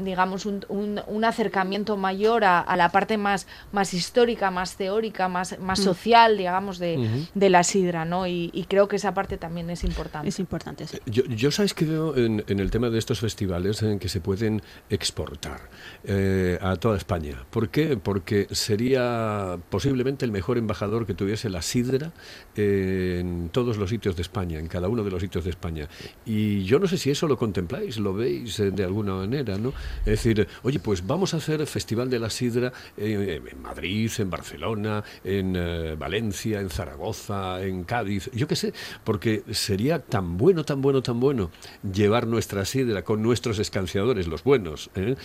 digamos, 0.04 0.46
un, 0.46 0.66
un, 0.70 1.02
un 1.08 1.24
acercamiento 1.26 1.96
mayor 1.98 2.44
a, 2.44 2.60
a 2.60 2.76
la 2.76 2.90
parte 2.90 3.18
más, 3.18 3.48
más 3.72 3.94
histórica, 3.94 4.52
más 4.52 4.76
teórica, 4.76 5.28
más, 5.30 5.58
más 5.60 5.80
Mm. 5.80 5.84
social, 5.84 6.38
digamos, 6.38 6.80
de, 6.80 7.26
de 7.34 7.50
la 7.50 7.64
sidra, 7.64 8.04
¿no? 8.06 8.28
Y, 8.28 8.50
y 8.54 8.66
creo 8.66 8.88
que 8.88 8.98
esa 8.98 9.14
parte 9.14 9.38
también 9.38 9.70
es 9.70 9.84
importante. 9.84 10.28
Es 10.28 10.40
importante. 10.40 10.86
sí. 10.88 10.98
Yo, 11.06 11.24
yo 11.26 11.52
sabes 11.52 11.74
que 11.74 11.86
veo 11.86 12.16
en, 12.18 12.44
en 12.48 12.60
el 12.60 12.72
tema 12.72 12.90
de 12.90 13.00
estos 13.00 13.20
festivales 13.22 13.82
en 13.82 14.00
que 14.00 14.10
se 14.10 14.20
pueden 14.20 14.62
exportar 14.90 15.62
eh, 16.04 16.58
a 16.62 16.76
toda 16.76 16.98
España. 16.98 17.46
¿Por 17.50 17.70
qué? 17.70 17.96
Porque 17.98 18.48
sería 18.52 19.58
posiblemente 19.70 20.26
el 20.26 20.32
mejor 20.32 20.58
embajador 20.58 21.06
que 21.06 21.14
tuviese 21.14 21.50
la 21.50 21.62
sidra 21.62 22.12
eh, 22.56 23.18
en 23.22 23.50
todos 23.50 23.78
los 23.78 23.90
sitios 23.90 24.16
de 24.16 24.22
España, 24.22 24.60
en 24.60 24.68
cada 24.68 24.88
uno 24.90 25.04
de 25.04 25.12
los 25.12 25.22
sitios 25.22 25.44
de 25.44 25.50
España. 25.52 25.88
Y 26.26 26.64
yo 26.64 26.80
no 26.80 26.88
sé 26.88 26.98
si 26.98 27.12
eso 27.12 27.28
lo 27.28 27.38
contempláis, 27.38 27.98
lo 27.98 28.14
veis 28.14 28.60
eh, 28.60 28.72
de 28.72 28.84
alguna 28.84 29.14
manera, 29.16 29.58
¿no? 29.58 29.69
Es 30.00 30.24
decir, 30.24 30.48
oye, 30.64 30.80
pues 30.80 31.06
vamos 31.06 31.34
a 31.34 31.38
hacer 31.38 31.66
Festival 31.66 32.10
de 32.10 32.20
la 32.20 32.30
Sidra 32.30 32.72
en 32.98 33.62
Madrid, 33.62 34.12
en 34.18 34.30
Barcelona, 34.30 35.04
en 35.24 35.56
eh, 35.56 35.96
Valencia, 35.98 36.62
en 36.62 36.70
Zaragoza, 36.70 37.62
en 37.62 37.84
Cádiz, 37.84 38.30
yo 38.34 38.48
qué 38.48 38.56
sé, 38.56 38.74
porque 39.04 39.44
sería 39.52 40.00
tan 40.00 40.38
bueno, 40.38 40.64
tan 40.64 40.82
bueno, 40.82 41.02
tan 41.02 41.20
bueno 41.20 41.52
llevar 41.94 42.28
nuestra 42.28 42.66
sidra 42.66 43.04
con 43.04 43.22
nuestros 43.22 43.60
escanciadores, 43.60 44.28
los 44.28 44.44
buenos, 44.44 44.90
¿eh? 44.96 45.16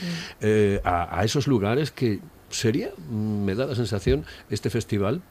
Eh, 0.40 0.80
a, 0.84 1.20
a 1.20 1.24
esos 1.24 1.46
lugares 1.46 1.90
que 1.90 2.20
sería, 2.50 2.90
me 3.10 3.54
da 3.54 3.66
la 3.66 3.74
sensación, 3.74 4.24
este 4.50 4.70
festival 4.70 5.22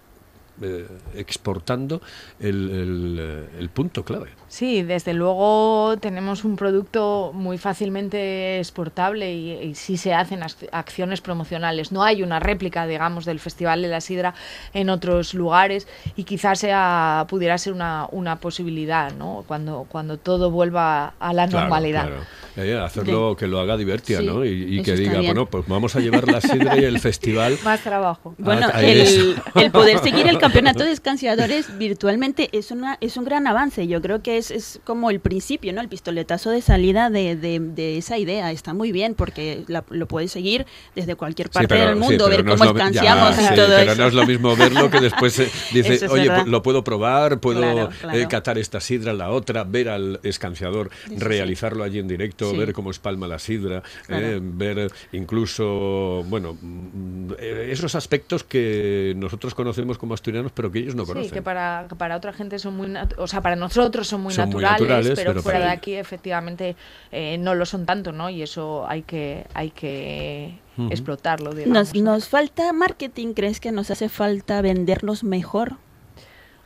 eh, 0.62 0.88
exportando 1.16 2.02
el, 2.40 2.70
el, 2.70 3.48
el 3.60 3.70
punto 3.70 4.04
clave. 4.04 4.30
Sí, 4.54 4.84
desde 4.84 5.16
luego 5.16 5.98
tenemos 6.00 6.46
un 6.46 6.58
producto 6.58 7.32
muy 7.34 7.58
fácilmente 7.58 8.60
exportable 8.60 9.34
y, 9.34 9.52
y 9.52 9.74
sí 9.74 9.98
se 9.98 10.14
hacen 10.14 10.42
ac- 10.42 10.70
acciones 10.72 11.22
promocionales. 11.22 11.92
No 11.92 12.04
hay 12.04 12.22
una 12.22 12.40
réplica, 12.40 12.86
digamos, 12.86 13.26
del 13.26 13.40
Festival 13.40 13.82
de 13.82 13.88
la 13.88 14.00
Sidra 14.00 14.36
en 14.76 14.92
otros 14.92 15.34
lugares 15.34 15.88
y 16.16 16.24
quizás 16.26 16.60
sea, 16.60 17.26
pudiera 17.30 17.58
ser 17.58 17.74
una, 17.74 18.08
una 18.12 18.36
posibilidad, 18.36 19.12
¿no? 19.16 19.44
Cuando, 19.48 19.88
cuando 19.90 20.18
todo 20.18 20.52
vuelva 20.52 21.16
a 21.20 21.34
la 21.34 21.48
Claro, 21.48 21.62
normalidad. 21.62 22.06
claro. 22.10 22.24
Eh, 22.56 22.78
hacerlo 22.80 23.36
que 23.36 23.48
lo 23.48 23.60
haga 23.60 23.76
divertida, 23.76 24.20
Sí, 24.20 24.26
¿no? 24.28 24.46
Y, 24.46 24.84
que 24.84 24.94
diga, 24.96 25.14
bien. 25.14 25.26
bueno, 25.34 25.48
pues 25.48 25.68
vamos 25.68 25.96
a 25.96 26.00
llevar 26.00 26.28
la 26.32 26.40
sidra 26.40 26.80
y 26.80 26.84
el 26.84 27.00
festival. 27.00 27.58
Más 27.64 27.80
trabajo. 27.82 28.36
Bueno, 28.38 28.68
el, 28.78 29.36
el 29.56 29.72
poder 29.72 29.98
seguir 29.98 30.28
el 30.28 30.38
campeonato 30.46 30.84
de 30.84 30.92
escanciadores 30.92 31.76
virtualmente 31.80 32.50
es 32.52 32.70
una 32.70 33.00
es 33.02 33.18
un 33.18 33.26
gran 33.26 33.48
avance. 33.48 33.88
Yo 33.88 34.00
creo 34.04 34.22
que 34.22 34.38
es, 34.38 34.43
es 34.52 34.80
como 34.84 35.10
el 35.10 35.20
principio, 35.20 35.74
¿no? 35.74 35.82
El 35.82 35.90
pistoletazo 35.90 36.50
de 36.50 36.62
salida 36.62 37.10
de, 37.10 37.36
de- 37.36 37.60
de 37.60 37.98
esa 37.98 38.18
idea. 38.18 38.52
Está 38.52 38.74
muy 38.74 38.92
bien 38.92 39.16
porque 39.16 39.64
la- 39.68 39.84
lo 39.90 40.08
puedes 40.08 40.32
seguir 40.32 40.66
desde 40.96 41.16
cualquier 41.16 41.48
Sí, 41.48 41.54
parte 41.54 41.68
pero- 41.68 41.86
del 41.90 41.96
sí, 41.96 42.00
mundo, 42.00 42.30
ver 42.30 42.46
cómo 42.46 42.64
escanciamos 42.64 43.36
ya, 43.38 43.42
y 43.44 43.48
sí, 43.48 43.56
todo 43.56 43.68
pero 43.68 43.92
eso. 43.92 44.02
no 44.02 44.08
es 44.08 44.14
lo 44.14 44.26
mismo 44.26 44.56
verlo 44.56 44.90
que 44.90 45.00
después 45.02 45.38
eh, 45.40 45.50
dice, 45.74 45.94
es 45.96 46.04
oye, 46.10 46.30
verdad. 46.30 46.46
lo 46.48 46.62
puedo 46.64 46.84
probar, 46.84 47.40
puedo 47.40 47.60
Claro, 47.62 47.90
eh, 48.14 48.28
catar 48.30 48.58
esta 48.58 48.80
sidra, 48.80 49.14
la 49.14 49.30
otra, 49.32 49.64
ver 49.64 49.90
al 49.90 50.20
escanciador, 50.24 50.90
sí. 51.08 51.16
realizarlo 51.18 51.84
allí 51.84 52.00
en 52.00 52.08
directo, 52.08 52.52
Sí. 52.52 52.58
ver 52.58 52.74
cómo 52.74 52.92
espalma 52.92 53.28
la 53.28 53.40
sidra, 53.40 53.84
Claro. 54.08 54.26
eh, 54.26 54.40
ver 54.42 54.92
incluso, 55.12 56.24
bueno, 56.28 56.58
mm, 56.62 57.32
eh, 57.40 57.70
esos 57.72 57.96
aspectos 57.96 58.44
que 58.44 59.14
nosotros 59.18 59.54
conocemos 59.56 59.98
como 59.98 60.14
asturianos, 60.14 60.52
pero 60.54 60.72
que 60.72 60.80
ellos 60.80 60.96
no 60.96 61.04
Sí, 61.06 61.12
conocen. 61.12 61.32
que 61.32 61.42
para, 61.42 61.86
que 61.90 61.96
para 61.96 62.16
otra 62.18 62.34
gente 62.34 62.60
son 62.60 62.76
muy, 62.78 62.94
o 63.18 63.28
sea, 63.28 63.42
para 63.42 63.56
nosotros 63.56 64.08
son 64.08 64.22
muy 64.22 64.33
Son 64.34 64.50
muy 64.50 64.64
naturales, 64.64 65.14
pero, 65.16 65.32
pero 65.32 65.42
fuera 65.42 65.60
de 65.60 65.70
aquí 65.70 65.94
efectivamente 65.96 66.76
eh, 67.12 67.38
no 67.38 67.56
lo 67.56 67.66
son 67.66 67.86
tanto, 67.86 68.12
¿no? 68.12 68.30
Y 68.30 68.42
eso 68.42 68.86
hay 68.88 69.04
que 69.04 69.46
hay 69.54 69.72
que 69.72 70.60
explotarlo. 70.90 71.54
Digamos, 71.54 71.94
Nos, 71.94 72.04
nos 72.04 72.28
falta 72.30 72.72
marketing, 72.74 73.34
¿crees 73.34 73.60
que 73.60 73.72
nos 73.72 73.92
hace 73.92 74.10
falta 74.10 74.62
vendernos 74.62 75.24
mejor? 75.24 75.78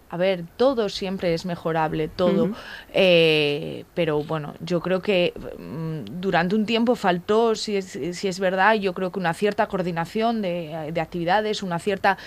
A 0.10 0.16
ver, 0.16 0.46
todo 0.56 0.88
siempre 0.88 1.34
es 1.34 1.46
mejorable, 1.46 2.08
todo. 2.08 2.52
Eh, 2.94 3.84
pero 3.94 4.24
bueno, 4.24 4.54
yo 4.62 4.80
creo 4.80 5.02
que 5.02 5.34
mm, 5.60 6.22
durante 6.22 6.56
un 6.56 6.66
tiempo 6.66 6.96
faltó, 6.96 7.56
si 7.56 7.76
es, 7.76 8.00
si 8.14 8.28
es 8.30 8.40
verdad, 8.40 8.76
yo 8.76 8.94
creo 8.94 9.12
que 9.12 9.20
una 9.20 9.34
cierta 9.34 9.68
coordinación 9.68 10.42
de, 10.42 10.92
de 10.94 11.02
actividades, 11.02 11.62
una 11.62 11.78
cierta 11.80 12.18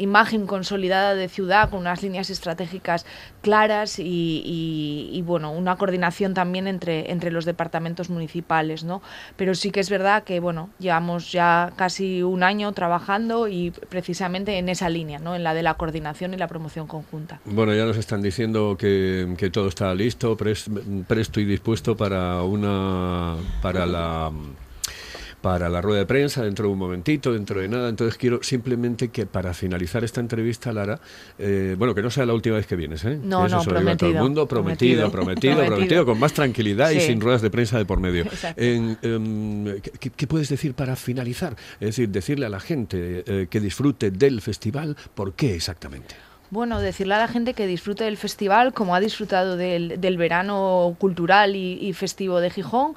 imagen 0.00 0.46
consolidada 0.46 1.14
de 1.14 1.28
ciudad 1.28 1.70
con 1.70 1.80
unas 1.80 2.02
líneas 2.02 2.30
estratégicas 2.30 3.04
claras 3.42 3.98
y, 3.98 4.42
y- 5.12 5.22
bueno, 5.22 5.52
una 5.52 5.76
coordinación 5.76 6.34
también 6.34 6.66
entre, 6.66 7.10
entre 7.12 7.30
los 7.30 7.44
departamentos 7.44 8.10
municipales, 8.10 8.82
¿no? 8.84 9.02
Pero 9.36 9.54
sí 9.54 9.70
que 9.70 9.80
es 9.80 9.90
verdad 9.90 10.24
que, 10.24 10.40
bueno, 10.40 10.70
llevamos 10.78 11.30
ya 11.30 11.72
casi 11.76 12.22
un 12.22 12.42
año 12.42 12.72
trabajando 12.72 13.46
y 13.48 13.70
precisamente 13.70 14.58
en 14.58 14.68
esa 14.68 14.88
línea, 14.88 15.18
¿no? 15.18 15.36
En 15.36 15.44
la 15.44 15.54
de 15.54 15.62
la 15.62 15.74
coordinación 15.74 16.34
y 16.34 16.36
la 16.36 16.48
promoción 16.48 16.86
conjunta. 16.86 17.40
Bueno, 17.44 17.74
ya 17.74 17.84
nos 17.84 17.96
están 17.96 18.22
diciendo 18.22 18.76
que, 18.78 19.34
que 19.38 19.50
todo 19.50 19.68
está 19.68 19.94
listo, 19.94 20.36
pres- 20.36 20.68
presto 21.06 21.40
y 21.40 21.44
dispuesto 21.44 21.96
para 21.96 22.42
una 22.42 23.36
para 23.62 23.86
la 23.86 24.30
para 25.40 25.68
la 25.68 25.80
rueda 25.80 26.00
de 26.00 26.06
prensa 26.06 26.42
dentro 26.42 26.66
de 26.66 26.72
un 26.72 26.78
momentito, 26.78 27.32
dentro 27.32 27.60
de 27.60 27.68
nada. 27.68 27.88
Entonces 27.88 28.18
quiero 28.18 28.42
simplemente 28.42 29.08
que 29.08 29.26
para 29.26 29.54
finalizar 29.54 30.04
esta 30.04 30.20
entrevista, 30.20 30.72
Lara, 30.72 31.00
eh, 31.38 31.74
bueno, 31.78 31.94
que 31.94 32.02
no 32.02 32.10
sea 32.10 32.26
la 32.26 32.34
última 32.34 32.56
vez 32.56 32.66
que 32.66 32.76
vienes, 32.76 33.04
¿eh? 33.04 33.18
No, 33.22 33.46
eso 33.46 33.56
no, 33.56 33.62
se 33.62 33.70
lo 33.70 33.78
digo 33.80 33.90
a 33.92 33.96
todo 33.96 34.10
el 34.10 34.16
mundo, 34.16 34.46
prometido, 34.46 35.10
prometido. 35.10 35.10
prometido, 35.10 35.54
prometido, 35.56 35.76
Prometido. 35.76 36.06
con 36.06 36.18
más 36.20 36.32
tranquilidad 36.34 36.90
y 36.90 37.00
sin 37.00 37.20
ruedas 37.20 37.42
de 37.42 37.50
prensa 37.50 37.78
de 37.78 37.84
por 37.84 38.00
medio. 38.00 38.24
En, 38.56 38.98
em, 39.02 39.80
¿qué- 39.80 39.90
¿qué, 39.98 40.10
qué 40.10 40.26
puedes 40.26 40.48
decir 40.48 40.74
para 40.74 40.96
finalizar? 40.96 41.56
Es 41.80 41.88
decir, 41.88 42.08
decirle 42.10 42.46
a 42.46 42.48
la 42.50 42.60
gente 42.60 43.24
eh, 43.26 43.46
que 43.48 43.60
disfrute 43.60 44.10
del 44.10 44.40
festival, 44.42 44.96
¿por 45.14 45.32
qué 45.34 45.54
exactamente? 45.54 46.14
Bueno, 46.50 46.80
decirle 46.80 47.14
a 47.14 47.18
la 47.18 47.28
gente 47.28 47.54
que 47.54 47.66
disfrute 47.66 48.04
del 48.04 48.16
festival 48.16 48.72
como 48.74 48.94
ha 48.94 49.00
disfrutado 49.00 49.56
del, 49.56 50.00
del 50.00 50.16
verano 50.16 50.96
cultural 50.98 51.54
y, 51.54 51.74
y 51.80 51.92
festivo 51.92 52.40
de 52.40 52.50
Gijón. 52.50 52.94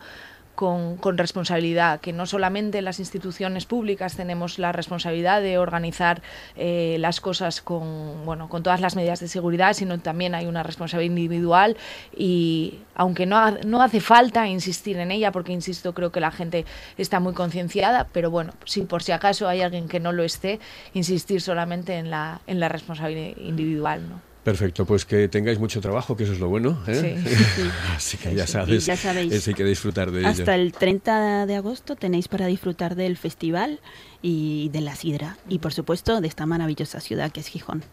Con, 0.56 0.98
con 0.98 1.18
responsabilidad, 1.18 2.00
que 2.00 2.14
no 2.14 2.28
solamente 2.28 2.84
las 2.84 3.00
instituciones 3.00 3.66
públicas 3.66 4.16
tenemos 4.16 4.60
la 4.60 4.72
responsabilidad 4.72 5.42
de 5.42 5.58
organizar 5.58 6.22
eh, 6.56 6.98
las 7.00 7.22
cosas 7.22 7.62
con, 7.62 8.24
bueno, 8.24 8.50
con 8.50 8.62
todas 8.62 8.80
las 8.80 8.96
medidas 8.96 9.20
de 9.20 9.28
seguridad, 9.28 9.74
sino 9.74 10.00
también 10.00 10.36
hay 10.36 10.46
una 10.46 10.62
responsabilidad 10.62 11.16
individual 11.16 11.76
y 12.16 12.82
aunque 12.94 13.26
no, 13.26 13.50
no 13.66 13.82
hace 13.82 14.00
falta 14.00 14.48
insistir 14.48 14.98
en 14.98 15.10
ella, 15.10 15.32
porque 15.32 15.54
insisto, 15.54 15.94
creo 15.94 16.12
que 16.12 16.20
la 16.20 16.32
gente 16.32 16.66
está 17.00 17.20
muy 17.20 17.34
concienciada, 17.34 18.08
pero 18.14 18.30
bueno, 18.30 18.54
si 18.66 18.82
por 18.82 19.02
si 19.02 19.12
acaso 19.12 19.48
hay 19.48 19.62
alguien 19.62 19.88
que 19.88 20.00
no 20.00 20.12
lo 20.12 20.24
esté, 20.24 20.60
insistir 20.94 21.42
solamente 21.42 21.96
en 21.96 22.12
la, 22.12 22.42
en 22.46 22.60
la 22.60 22.70
responsabilidad 22.70 23.38
individual. 23.38 24.08
¿no? 24.08 24.33
Perfecto, 24.44 24.86
pues 24.86 25.06
que 25.06 25.30
tengáis 25.30 25.58
mucho 25.58 25.80
trabajo, 25.80 26.18
que 26.18 26.24
eso 26.26 26.34
es 26.34 26.40
lo 26.40 26.50
bueno. 26.50 26.84
¿eh? 26.88 27.22
Sí. 27.26 27.70
Así 27.96 28.18
que 28.18 28.36
ya 28.36 28.46
Sí, 28.46 28.52
sabes, 28.54 28.86
ya 28.86 28.98
sabéis. 28.98 29.32
eso 29.32 29.52
hay 29.52 29.54
que 29.56 29.64
disfrutar 29.64 30.12
de 30.12 30.26
Hasta 30.26 30.56
ello. 30.56 30.64
el 30.66 30.74
30 30.74 31.46
de 31.46 31.56
agosto 31.56 31.96
tenéis 31.96 32.28
para 32.28 32.48
disfrutar 32.48 32.96
del 32.96 33.16
festival 33.16 33.80
y 34.22 34.68
de 34.70 34.82
la 34.82 34.96
sidra 34.96 35.38
y 35.48 35.60
por 35.60 35.72
supuesto 35.72 36.20
de 36.20 36.28
esta 36.28 36.46
maravillosa 36.46 37.00
ciudad 37.00 37.32
que 37.32 37.40
es 37.40 37.48
Gijón. 37.48 37.84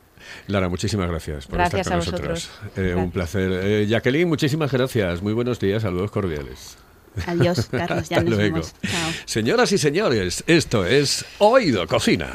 Lara, 0.48 0.68
muchísimas 0.68 1.08
gracias 1.08 1.46
por 1.46 1.56
Gracias 1.58 1.82
estar 1.82 1.98
con 1.98 2.08
a 2.08 2.10
nosotros. 2.10 2.50
vosotros. 2.50 2.78
Eh, 2.84 2.94
un 2.94 3.10
placer. 3.12 3.50
Eh, 3.64 3.86
Jacqueline, 3.88 4.28
muchísimas 4.28 4.70
gracias. 4.72 5.22
Muy 5.22 5.32
buenos 5.32 5.60
días, 5.60 5.82
saludos 5.82 6.10
cordiales. 6.10 6.76
Adiós, 7.26 7.66
Carlos, 7.70 8.08
ya 8.08 8.18
Hasta 8.18 8.28
nos 8.28 8.38
luego. 8.38 8.54
vemos. 8.56 8.74
Chao. 8.82 9.10
Señoras 9.24 9.70
y 9.72 9.78
señores, 9.78 10.42
esto 10.48 10.84
es 10.84 11.24
Oído 11.38 11.86
Cocina. 11.86 12.34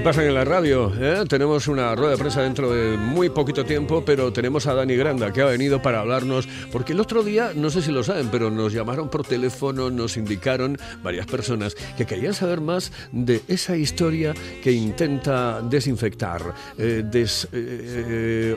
Que 0.00 0.04
pasan 0.04 0.24
en 0.24 0.34
la 0.34 0.44
radio. 0.46 0.90
¿eh? 0.98 1.24
Tenemos 1.28 1.68
una 1.68 1.94
rueda 1.94 2.12
de 2.12 2.16
prensa 2.16 2.40
dentro 2.40 2.72
de 2.72 2.96
muy 2.96 3.28
poquito 3.28 3.66
tiempo, 3.66 4.02
pero 4.02 4.32
tenemos 4.32 4.66
a 4.66 4.72
Dani 4.72 4.96
Granda 4.96 5.30
que 5.30 5.42
ha 5.42 5.44
venido 5.44 5.82
para 5.82 6.00
hablarnos, 6.00 6.48
porque 6.72 6.94
el 6.94 7.00
otro 7.00 7.22
día, 7.22 7.52
no 7.54 7.68
sé 7.68 7.82
si 7.82 7.92
lo 7.92 8.02
saben, 8.02 8.28
pero 8.30 8.50
nos 8.50 8.72
llamaron 8.72 9.10
por 9.10 9.26
teléfono, 9.26 9.90
nos 9.90 10.16
indicaron 10.16 10.78
varias 11.02 11.26
personas 11.26 11.74
que 11.98 12.06
querían 12.06 12.32
saber 12.32 12.62
más 12.62 12.92
de 13.12 13.42
esa 13.46 13.76
historia 13.76 14.32
que 14.62 14.72
intenta 14.72 15.60
desinfectar, 15.60 16.54
eh, 16.78 17.02
des, 17.04 17.44
eh, 17.52 18.56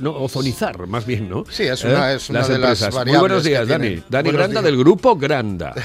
no, 0.00 0.12
ozonizar 0.16 0.86
más 0.88 1.06
bien, 1.06 1.28
¿no? 1.28 1.44
Sí, 1.48 1.62
es 1.62 1.84
una- 1.84 2.12
es 2.12 2.28
una 2.28 2.40
las 2.40 2.48
de 2.48 2.58
las 2.58 2.82
empresas. 2.82 2.90
Muy 2.92 2.98
variables 2.98 3.20
buenos 3.20 3.42
que 3.44 3.48
días, 3.50 3.68
Dani. 3.68 4.02
Dani 4.08 4.24
Buenos 4.30 4.32
Granda 4.32 4.60
días. 4.62 4.64
del 4.64 4.76
grupo 4.78 5.16
Granda. 5.16 5.74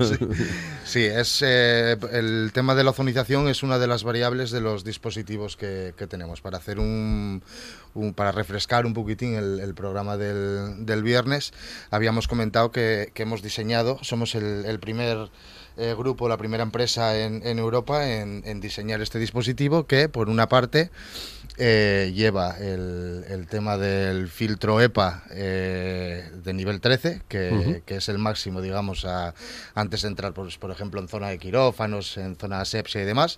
Sí, 0.79 0.79
es 0.96 1.42
eh, 1.42 1.96
el 2.12 2.50
tema 2.52 2.74
de 2.74 2.84
la 2.84 2.90
ozonización 2.90 3.48
es 3.48 3.62
una 3.62 3.78
de 3.78 3.86
las 3.86 4.02
variables 4.04 4.50
de 4.50 4.60
los 4.60 4.84
dispositivos 4.84 5.56
que, 5.56 5.94
que 5.96 6.06
tenemos 6.06 6.40
para 6.40 6.58
hacer 6.58 6.78
un, 6.78 7.42
un- 7.94 8.14
para 8.14 8.32
refrescar 8.32 8.86
un 8.86 8.94
poquitín 8.94 9.34
el, 9.34 9.60
el 9.60 9.74
programa 9.74 10.16
del, 10.16 10.84
del 10.86 11.02
viernes. 11.02 11.52
Habíamos 11.90 12.28
comentado 12.28 12.70
que, 12.72 13.12
hemos 13.14 13.42
diseñado, 13.42 13.98
somos 14.02 14.34
el, 14.34 14.64
el 14.64 14.80
primer 14.80 15.30
eh, 15.76 15.94
grupo, 15.96 16.28
la 16.28 16.36
primera 16.36 16.62
empresa 16.62 17.18
en, 17.18 17.46
en 17.46 17.58
Europa 17.58 18.08
en, 18.08 18.42
en 18.44 18.60
diseñar 18.60 19.00
este 19.00 19.18
dispositivo 19.18 19.86
que 19.86 20.08
por 20.08 20.28
una 20.28 20.48
parte 20.48 20.90
eh, 21.62 22.10
lleva 22.14 22.56
el, 22.58 23.22
el 23.28 23.46
tema 23.46 23.76
del 23.76 24.28
filtro 24.28 24.80
EPA 24.80 25.24
eh, 25.30 26.30
de 26.42 26.52
nivel 26.54 26.80
13, 26.80 27.20
que, 27.28 27.82
es 27.86 28.08
el 28.08 28.16
máximo, 28.16 28.62
digamos, 28.62 29.04
a- 29.04 29.34
antes 29.74 30.00
de 30.02 30.08
entrar, 30.08 30.32
pues, 30.32 30.56
por 30.56 30.70
ejemplo, 30.70 31.00
en 31.02 31.08
zona 31.08 31.28
de 31.28 31.38
quirófanos, 31.38 32.16
en 32.16 32.36
zona 32.36 32.62
asepsia 32.62 33.02
y 33.02 33.04
demás. 33.04 33.36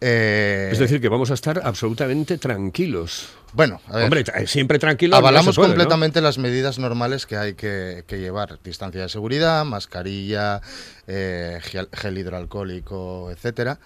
Eh, 0.00 0.70
Es 0.72 0.78
decir, 0.80 1.00
que 1.00 1.08
vamos 1.08 1.30
a 1.30 1.34
estar 1.34 1.60
absolutamente 1.64 2.36
tranquilos. 2.36 3.28
bueno, 3.52 3.80
a 3.86 3.94
ver, 3.96 4.04
Hombre, 4.04 4.24
siempre 4.48 4.80
tranquilos. 4.80 5.12
no 5.12 5.18
avalamos 5.18 5.54
completamente 5.56 6.20
las 6.20 6.38
medidas 6.38 6.80
normales 6.80 7.26
que 7.26 7.36
hay 7.36 7.54
que, 7.54 8.02
que 8.08 8.18
llevar. 8.18 8.58
Distancia 8.64 9.02
de 9.02 9.08
seguridad, 9.08 9.64
mascarilla, 9.64 10.60
eh, 11.06 11.60
gel, 11.62 11.88
gel 11.92 12.18
hidroalcohólico, 12.18 13.30
etcétera. 13.30 13.78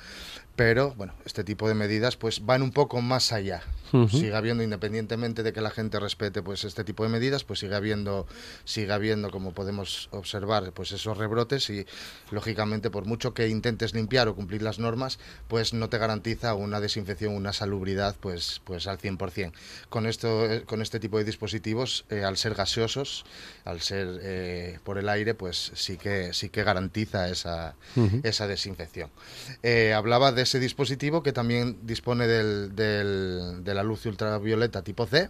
Pero 0.57 0.95
bueno, 0.97 1.13
este 1.25 1.45
tipo 1.45 1.69
de 1.69 1.75
medidas 1.75 2.17
pues 2.17 2.45
van 2.45 2.63
un 2.63 2.73
poco 2.73 3.01
más 3.03 3.33
allá. 3.33 3.63
Sigue 4.11 4.35
habiendo, 4.35 4.65
independientemente 4.65 5.45
de 5.45 5.53
que 5.53 5.61
la 5.61 5.71
gente 5.71 6.01
respete 6.01 6.43
pues 6.43 6.65
este 6.65 6.83
tipo 6.83 7.05
de 7.05 7.09
medidas, 7.09 7.45
pues 7.45 7.61
sigue 7.61 7.77
habiendo, 7.77 8.27
sigue 8.65 8.93
habiendo, 8.93 9.31
como 9.31 9.53
podemos 9.53 10.09
observar, 10.11 10.73
pues 10.73 10.91
esos 10.91 11.17
rebrotes 11.17 11.71
y 11.71 11.87
lógicamente 12.31 12.91
por 12.91 13.07
mucho 13.07 13.33
que 13.33 13.49
intentes 13.49 13.95
limpiar 13.95 14.27
o 14.27 14.35
cumplir 14.35 14.63
las 14.63 14.81
normas, 14.81 15.19
pues 15.47 15.73
no 15.73 15.89
te 15.89 15.99
garantiza 15.99 16.55
una 16.55 16.81
desinfección, 16.81 17.35
una 17.35 17.53
salubridad 17.53 18.17
pues, 18.19 18.61
pues 18.65 18.87
al 18.87 18.99
100%. 18.99 19.53
Con 19.89 20.07
esto, 20.07 20.45
eh, 20.51 20.63
con 20.65 20.83
este 20.83 20.99
tipo 20.99 21.19
de 21.19 21.25
dispositivos, 21.25 22.07
eh, 22.11 22.25
al 22.25 22.37
ser 22.37 22.55
gaseosos, 22.55 23.25
al 23.65 23.81
ser 23.81 24.19
eh, 24.23 24.79
por 24.85 24.99
el 24.99 25.09
aire, 25.09 25.35
pues 25.35 25.73
sí 25.75 25.97
que 25.97 26.33
sí 26.33 26.49
que 26.49 26.65
garantiza 26.65 27.29
esa, 27.29 27.77
esa 28.23 28.47
desinfección. 28.47 29.11
Eh, 29.63 29.93
hablaba 29.93 30.33
de 30.33 30.46
ese 30.47 30.59
dispositivo 30.61 31.23
que 31.23 31.33
también 31.33 31.77
dispone 31.83 32.27
del- 32.27 32.75
del- 32.75 33.63
de 33.65 33.75
la 33.75 33.83
luz 33.83 34.07
ultravioleta 34.07 34.83
tipo 34.83 35.07
C 35.07 35.29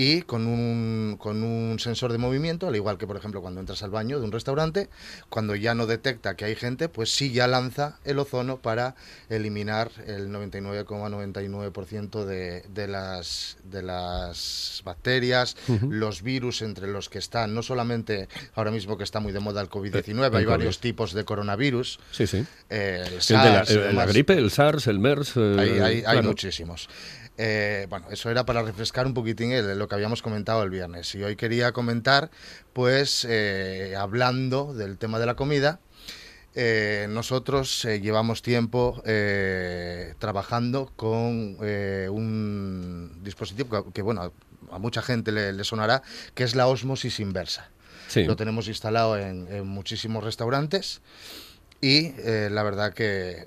y 0.00 0.22
con 0.22 0.46
un, 0.46 1.16
con 1.18 1.42
un 1.42 1.80
sensor 1.80 2.12
de 2.12 2.18
movimiento, 2.18 2.68
al 2.68 2.76
igual 2.76 2.98
que 2.98 3.06
por 3.08 3.16
ejemplo 3.16 3.40
cuando 3.42 3.58
entras 3.58 3.82
al 3.82 3.90
baño 3.90 4.20
de 4.20 4.24
un 4.26 4.30
restaurante, 4.30 4.88
cuando 5.28 5.56
ya 5.56 5.74
no 5.74 5.86
detecta 5.86 6.36
que 6.36 6.44
hay 6.44 6.54
gente, 6.54 6.88
pues 6.88 7.10
sí 7.10 7.32
ya 7.32 7.48
lanza 7.48 7.98
el 8.04 8.20
ozono 8.20 8.58
para 8.58 8.94
eliminar 9.28 9.90
el 10.06 10.28
99,99% 10.30 12.24
de, 12.24 12.62
de, 12.72 12.86
las, 12.88 13.56
de 13.64 13.82
las 13.82 14.82
bacterias, 14.84 15.56
los 15.88 16.22
virus 16.22 16.62
entre 16.62 16.86
los 16.86 17.08
que 17.08 17.18
están, 17.18 17.54
no 17.54 17.62
solamente 17.64 18.28
ahora 18.54 18.70
mismo 18.70 18.96
que 18.98 19.04
está 19.04 19.18
muy 19.20 19.32
de 19.32 19.40
moda 19.40 19.60
el 19.60 19.68
COVID-19, 19.68 20.26
El 20.28 20.36
hay 20.36 20.44
varios 20.44 20.78
tipos 20.78 21.12
de 21.12 21.24
coronavirus, 21.24 21.98
Sí, 22.12 22.26
sí. 22.28 22.44
eh, 22.70 23.02
el 23.06 23.14
El 23.14 23.20
de 23.20 23.92
la, 23.92 24.02
el- 24.04 24.08
gripe, 24.08 24.34
el 24.34 24.50
SARS, 24.52 24.86
el 24.86 25.00
MERS. 25.00 25.32
eh, 25.36 25.56
Hay, 25.58 25.68
hay- 25.70 25.80
hay 25.96 26.02
claro. 26.02 26.22
muchísimos. 26.22 26.88
Eh, 27.40 27.86
bueno, 27.88 28.06
eso 28.10 28.30
era 28.30 28.44
para 28.44 28.62
refrescar 28.62 29.06
un 29.06 29.14
poquitín 29.14 29.52
el- 29.52 29.78
lo 29.78 29.86
que 29.88 29.94
habíamos 29.94 30.22
comentado 30.22 30.62
el 30.64 30.70
viernes. 30.70 31.14
Y 31.14 31.22
hoy 31.22 31.36
quería 31.36 31.70
comentar, 31.72 32.30
pues, 32.72 33.24
eh, 33.28 33.94
hablando 33.96 34.74
del 34.74 34.98
tema 34.98 35.18
de 35.20 35.26
la 35.26 35.34
comida, 35.36 35.78
eh, 36.56 37.06
nosotros 37.08 37.84
llevamos 37.84 38.42
tiempo 38.42 39.00
trabajando 40.18 40.90
con 40.96 41.56
un 42.10 43.20
dispositivo 43.22 43.84
que, 43.84 43.92
que, 43.92 44.02
bueno, 44.02 44.22
a, 44.22 44.32
a 44.74 44.78
mucha 44.78 45.02
gente 45.02 45.30
le, 45.32 45.52
le 45.52 45.64
sonará, 45.64 46.02
que 46.34 46.44
es 46.44 46.54
la 46.56 46.66
osmosis 46.66 47.20
inversa. 47.20 47.70
Sí. 48.08 48.24
Lo 48.24 48.36
tenemos 48.36 48.66
instalado 48.68 49.18
en, 49.18 49.46
en 49.52 49.66
muchísimos 49.66 50.24
restaurantes 50.24 51.00
y 51.80 52.06
eh, 52.18 52.48
la 52.50 52.62
verdad 52.62 52.92
que 52.94 53.46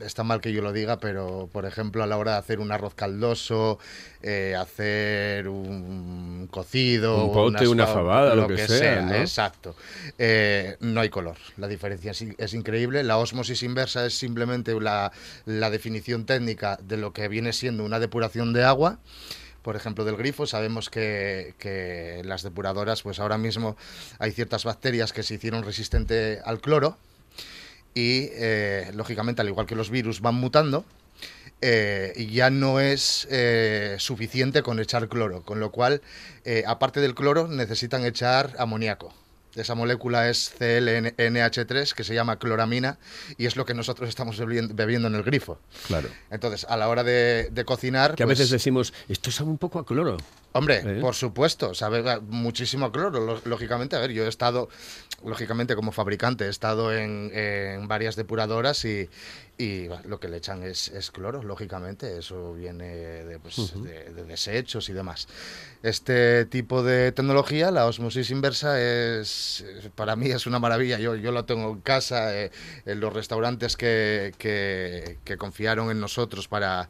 está 0.00 0.22
mal 0.24 0.40
que 0.40 0.52
yo 0.52 0.62
lo 0.62 0.72
diga, 0.72 0.98
pero 0.98 1.48
por 1.52 1.64
ejemplo 1.66 2.02
a 2.02 2.06
la 2.06 2.16
hora 2.18 2.32
de 2.32 2.38
hacer 2.38 2.60
un 2.60 2.72
arroz 2.72 2.94
caldoso, 2.94 3.78
eh, 4.22 4.54
hacer 4.58 5.48
un 5.48 6.48
cocido, 6.50 7.26
Un 7.26 7.32
pote, 7.32 7.68
una 7.68 7.86
fa- 7.86 7.94
fabada, 7.94 8.34
lo 8.34 8.46
que 8.48 8.66
sea, 8.66 9.02
¿no? 9.02 9.14
exacto. 9.14 9.74
Eh, 10.18 10.76
no 10.80 11.00
hay 11.00 11.08
color, 11.08 11.36
la 11.56 11.68
diferencia 11.68 12.10
es, 12.12 12.24
es 12.36 12.54
increíble. 12.54 13.02
La 13.04 13.18
osmosis 13.18 13.62
inversa 13.62 14.06
es 14.06 14.16
simplemente 14.16 14.78
la, 14.80 15.12
la 15.44 15.70
definición 15.70 16.26
técnica 16.26 16.78
de 16.82 16.96
lo 16.96 17.12
que 17.12 17.28
viene 17.28 17.52
siendo 17.52 17.84
una 17.84 17.98
depuración 17.98 18.52
de 18.52 18.64
agua 18.64 18.98
por 19.62 19.74
ejemplo, 19.74 20.04
del 20.04 20.16
grifo. 20.16 20.46
Sabemos 20.46 20.90
que, 20.90 21.54
que 21.58 22.22
las 22.24 22.44
depuradoras, 22.44 23.02
pues 23.02 23.18
ahora 23.18 23.36
mismo 23.36 23.76
hay 24.20 24.30
ciertas 24.30 24.62
bacterias 24.62 25.12
que 25.12 25.24
se 25.24 25.34
hicieron 25.34 25.64
resistente 25.64 26.38
al 26.44 26.60
cloro 26.60 26.96
y, 27.96 28.28
eh, 28.34 28.90
lógicamente, 28.94 29.40
al 29.40 29.48
igual 29.48 29.66
que 29.66 29.74
los 29.74 29.88
virus 29.88 30.20
van 30.20 30.34
mutando, 30.34 30.84
eh, 31.62 32.12
y 32.14 32.26
ya 32.26 32.50
no 32.50 32.78
es 32.78 33.26
eh, 33.30 33.96
suficiente 33.98 34.62
con 34.62 34.78
echar 34.78 35.08
cloro, 35.08 35.42
con 35.42 35.60
lo 35.60 35.72
cual, 35.72 36.02
eh, 36.44 36.62
aparte 36.66 37.00
del 37.00 37.14
cloro, 37.14 37.48
necesitan 37.48 38.04
echar 38.04 38.54
amoníaco. 38.58 39.14
Esa 39.56 39.74
molécula 39.74 40.28
es 40.28 40.52
CLNH3, 40.58 41.92
que 41.94 42.04
se 42.04 42.14
llama 42.14 42.38
cloramina, 42.38 42.98
y 43.38 43.46
es 43.46 43.56
lo 43.56 43.64
que 43.64 43.74
nosotros 43.74 44.08
estamos 44.08 44.38
bebi- 44.40 44.68
bebiendo 44.74 45.08
en 45.08 45.14
el 45.14 45.22
grifo. 45.22 45.58
Claro. 45.86 46.08
Entonces, 46.30 46.66
a 46.68 46.76
la 46.76 46.88
hora 46.88 47.02
de, 47.04 47.48
de 47.50 47.64
cocinar... 47.64 48.14
Que 48.14 48.22
a 48.22 48.26
pues, 48.26 48.38
veces 48.38 48.50
decimos, 48.50 48.92
esto 49.08 49.30
sabe 49.30 49.50
un 49.50 49.58
poco 49.58 49.78
a 49.78 49.86
cloro. 49.86 50.16
Hombre, 50.52 50.82
¿Eh? 50.84 51.00
por 51.00 51.14
supuesto, 51.14 51.74
sabe 51.74 52.08
a- 52.10 52.20
muchísimo 52.20 52.90
cloro. 52.92 53.20
Lo- 53.20 53.40
Lógicamente, 53.44 53.96
a 53.96 53.98
ver, 54.00 54.10
yo 54.12 54.24
he 54.24 54.28
estado, 54.28 54.68
lógicamente 55.24 55.74
como 55.74 55.92
fabricante, 55.92 56.46
he 56.46 56.48
estado 56.50 56.94
en, 56.94 57.30
en 57.34 57.88
varias 57.88 58.16
depuradoras 58.16 58.84
y, 58.84 59.08
y 59.58 59.86
va, 59.88 60.00
lo 60.06 60.18
que 60.20 60.28
le 60.28 60.38
echan 60.38 60.62
es, 60.62 60.88
es 60.88 61.10
cloro, 61.10 61.42
lógicamente. 61.42 62.18
Eso 62.18 62.54
viene 62.54 62.86
de, 63.24 63.38
pues, 63.38 63.56
de- 63.82 64.12
de 64.12 64.24
desechos 64.24 64.88
y 64.88 64.92
demás. 64.92 65.28
Este 65.82 66.46
tipo 66.46 66.82
de 66.82 67.12
tecnología, 67.12 67.70
la 67.70 67.86
osmosis 67.86 68.30
inversa, 68.30 68.80
es 68.80 69.28
para 69.94 70.16
mí 70.16 70.28
es 70.30 70.46
una 70.46 70.58
maravilla. 70.58 70.98
Yo, 70.98 71.14
yo 71.16 71.32
lo 71.32 71.44
tengo 71.44 71.70
en 71.70 71.80
casa, 71.80 72.36
eh, 72.36 72.50
en 72.84 73.00
los 73.00 73.12
restaurantes 73.12 73.76
que, 73.76 74.32
que- 74.38 75.18
que 75.24 75.36
confiaron 75.36 75.90
en 75.90 76.00
nosotros 76.00 76.48
para 76.48 76.88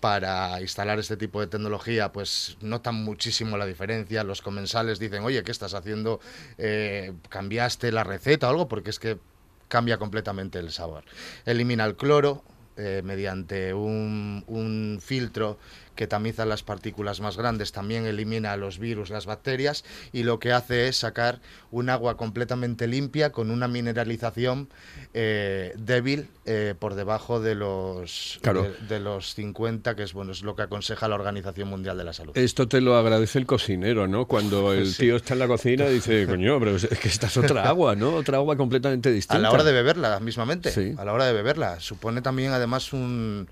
para 0.00 0.60
instalar 0.60 1.00
este 1.00 1.16
tipo 1.16 1.40
de 1.40 1.48
tecnología, 1.48 2.12
pues 2.12 2.56
notan 2.60 2.94
muchísimo 2.94 3.56
la 3.56 3.66
diferencia. 3.66 4.22
Los 4.22 4.42
comensales 4.42 5.00
dicen, 5.00 5.24
oye, 5.24 5.42
¿qué 5.42 5.50
estás 5.50 5.74
haciendo? 5.74 6.20
Eh, 6.56 7.12
¿Cambiaste 7.28 7.90
la 7.90 8.04
receta 8.04 8.46
o 8.46 8.50
algo? 8.50 8.68
Porque 8.68 8.90
es 8.90 9.00
que 9.00 9.18
cambia 9.66 9.98
completamente 9.98 10.60
el 10.60 10.70
sabor. 10.70 11.02
Elimina 11.46 11.84
el 11.84 11.96
cloro 11.96 12.44
eh, 12.76 13.02
mediante 13.04 13.74
un, 13.74 14.44
un 14.46 15.00
filtro 15.02 15.58
que 15.98 16.06
tamiza 16.06 16.46
las 16.46 16.62
partículas 16.62 17.20
más 17.20 17.36
grandes, 17.36 17.72
también 17.72 18.06
elimina 18.06 18.56
los 18.56 18.78
virus, 18.78 19.10
las 19.10 19.26
bacterias, 19.26 19.84
y 20.12 20.22
lo 20.22 20.38
que 20.38 20.52
hace 20.52 20.86
es 20.86 20.96
sacar 20.96 21.40
un 21.72 21.90
agua 21.90 22.16
completamente 22.16 22.86
limpia 22.86 23.32
con 23.32 23.50
una 23.50 23.66
mineralización 23.66 24.68
eh, 25.12 25.72
débil 25.76 26.28
eh, 26.46 26.76
por 26.78 26.94
debajo 26.94 27.40
de 27.40 27.56
los, 27.56 28.38
Claro. 28.42 28.62
de, 28.62 28.76
de 28.88 29.00
los 29.00 29.34
50, 29.34 29.96
que 29.96 30.04
es 30.04 30.12
bueno 30.12 30.30
es 30.30 30.42
lo 30.44 30.54
que 30.54 30.62
aconseja 30.62 31.08
la 31.08 31.16
Organización 31.16 31.68
Mundial 31.68 31.98
de 31.98 32.04
la 32.04 32.12
Salud. 32.12 32.38
Esto 32.38 32.68
te 32.68 32.80
lo 32.80 32.96
agradece 32.96 33.40
el 33.40 33.46
cocinero, 33.46 34.06
¿no? 34.06 34.26
Cuando 34.26 34.72
el 34.72 34.86
Sí. 34.92 34.98
tío 35.02 35.16
está 35.16 35.34
en 35.34 35.40
la 35.40 35.48
cocina 35.48 35.86
dice, 35.88 36.26
coño, 36.28 36.60
pero 36.60 36.76
es 36.76 36.86
que 36.86 37.08
esta 37.08 37.26
es 37.26 37.36
otra 37.36 37.68
agua, 37.68 37.96
¿no? 37.96 38.14
Otra 38.14 38.36
agua 38.36 38.56
completamente 38.56 39.10
distinta. 39.10 39.34
A 39.36 39.40
la 39.40 39.50
hora 39.50 39.64
de 39.64 39.72
beberla, 39.72 40.20
mismamente. 40.20 40.70
Sí. 40.70 40.94
A 40.96 41.04
la 41.04 41.12
hora 41.12 41.26
de 41.26 41.32
beberla. 41.32 41.80
Supone 41.80 42.22
también, 42.22 42.52
además, 42.52 42.92
un, 42.92 43.48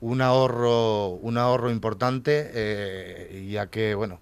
un 0.00 0.20
ahorro 0.22 1.08
un 1.10 1.38
ahorro 1.38 1.70
importante, 1.70 2.50
eh, 2.54 3.48
ya 3.50 3.68
que, 3.68 3.94
bueno. 3.94 4.20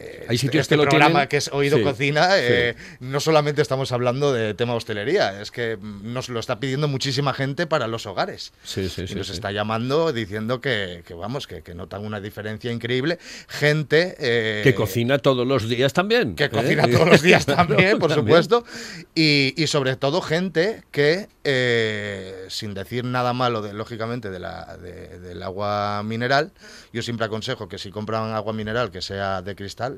Eh, 0.00 0.26
Hay 0.28 0.38
sitios 0.38 0.62
este 0.62 0.74
que 0.74 0.76
lo 0.78 0.82
programa 0.84 1.10
tienen- 1.20 1.28
que 1.28 1.36
es 1.36 1.48
Oído 1.52 1.76
Sí, 1.78 1.82
Cocina, 1.84 2.24
sí. 2.32 2.38
eh, 2.42 2.74
no 3.00 3.20
solamente 3.20 3.60
estamos 3.62 3.92
hablando 3.92 4.32
de 4.32 4.54
tema 4.54 4.74
hostelería, 4.74 5.40
es 5.42 5.50
que 5.50 5.78
nos 5.80 6.28
lo 6.28 6.40
está 6.40 6.58
pidiendo 6.60 6.88
muchísima 6.88 7.34
gente 7.34 7.66
para 7.66 7.86
los 7.86 8.06
hogares. 8.06 8.52
Sí, 8.64 8.88
sí, 8.88 9.04
y 9.08 9.14
nos 9.14 9.28
está 9.30 9.52
llamando 9.52 10.12
diciendo 10.12 10.60
que, 10.60 11.02
que, 11.06 11.14
vamos, 11.14 11.46
que, 11.46 11.62
que 11.62 11.74
notan 11.74 12.04
una 12.04 12.20
diferencia 12.20 12.72
increíble. 12.72 13.18
Gente... 13.48 14.14
eh, 14.18 14.60
Que 14.64 14.74
cocina 14.74 15.18
todos 15.18 15.46
los 15.46 15.68
días 15.68 15.92
también. 15.92 16.34
que 16.34 16.48
cocina 16.48 16.86
todos 16.90 17.06
los 17.08 17.22
días 17.22 17.44
también, 17.46 17.98
por 17.98 18.12
supuesto. 18.12 18.64
Y, 19.14 19.52
y 19.56 19.66
sobre 19.66 19.96
todo 19.96 20.20
gente 20.22 20.82
que, 20.92 21.28
sin 22.48 22.74
decir 22.74 23.04
nada 23.04 23.32
malo, 23.32 23.62
de, 23.62 23.72
lógicamente, 23.72 24.30
de 24.30 24.38
la, 24.38 24.76
de- 24.76 25.18
del 25.18 25.42
agua 25.42 26.02
mineral, 26.04 26.52
yo 26.92 27.02
siempre 27.02 27.26
aconsejo 27.26 27.68
que 27.68 27.78
si 27.78 27.90
compran 27.90 28.32
agua 28.32 28.52
mineral 28.52 28.90
que 28.90 29.02
sea 29.02 29.42
de 29.42 29.54
cristal, 29.56 29.89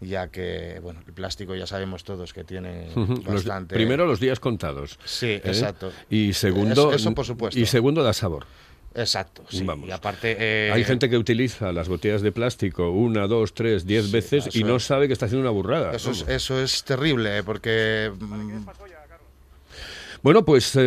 ya 0.00 0.28
que, 0.28 0.80
bueno, 0.82 1.00
el 1.06 1.12
plástico 1.12 1.54
ya 1.54 1.66
sabemos 1.66 2.04
todos 2.04 2.32
que 2.32 2.44
tiene 2.44 2.88
bastante... 3.24 3.74
primero 3.74 4.06
los 4.06 4.20
días 4.20 4.40
contados. 4.40 4.98
Sí, 5.04 5.26
¿eh? 5.26 5.42
exacto. 5.44 5.92
Y 6.10 6.32
segundo, 6.34 6.72
Eso- 6.72 6.92
eso 6.92 7.14
por 7.14 7.24
supuesto. 7.24 7.58
Y 7.58 7.66
segundo 7.66 8.02
da 8.02 8.12
sabor. 8.12 8.44
Exacto, 8.96 9.44
sí. 9.48 9.64
Vamos. 9.64 9.88
Y 9.88 9.92
aparte... 9.92 10.36
eh, 10.38 10.70
Hay 10.72 10.84
gente 10.84 11.10
que 11.10 11.16
utiliza 11.18 11.72
las 11.72 11.88
botellas 11.88 12.22
de 12.22 12.30
plástico 12.30 12.90
una, 12.92 13.26
dos, 13.26 13.52
tres, 13.52 13.86
diez 13.86 14.12
veces 14.12 14.54
y 14.54 14.62
no 14.62 14.76
es. 14.76 14.84
sabe 14.84 15.08
que 15.08 15.12
está 15.14 15.26
haciendo 15.26 15.42
una 15.42 15.50
burrada. 15.50 15.92
Eso 15.96 16.12
es, 16.12 16.24
eso 16.28 16.60
es 16.62 16.84
terrible, 16.84 17.42
porque... 17.42 18.12
Bueno, 20.24 20.42
pues 20.42 20.72
eh, 20.74 20.80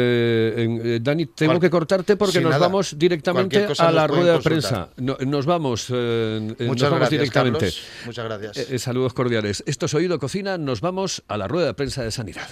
eh, 0.83 0.99
Dani, 0.99 1.27
tengo 1.27 1.51
Cual- 1.53 1.61
que 1.61 1.69
cortarte 1.69 2.17
porque 2.17 2.41
nos 2.41 2.49
nada. 2.49 2.57
vamos 2.65 2.97
directamente 2.97 3.67
a 3.77 3.91
la 3.91 4.07
rueda 4.07 4.33
de 4.33 4.39
prensa. 4.39 4.89
No- 4.97 5.15
nos 5.23 5.45
vamos, 5.45 5.85
eh, 5.93 6.39
nos 6.57 6.67
Muchas 6.67 6.89
vamos 6.89 6.99
gracias, 7.01 7.11
directamente. 7.21 7.59
Carlos. 7.59 7.81
Muchas 8.07 8.25
gracias. 8.25 8.57
Eh, 8.57 8.75
eh, 8.75 8.79
saludos 8.79 9.13
cordiales. 9.13 9.63
Esto 9.67 9.85
es 9.85 9.93
Oído 9.93 10.17
Cocina, 10.17 10.57
nos 10.57 10.81
vamos 10.81 11.21
a 11.27 11.37
la 11.37 11.47
rueda 11.47 11.67
de 11.67 11.73
prensa 11.75 12.01
de 12.03 12.09
Sanidad. 12.09 12.47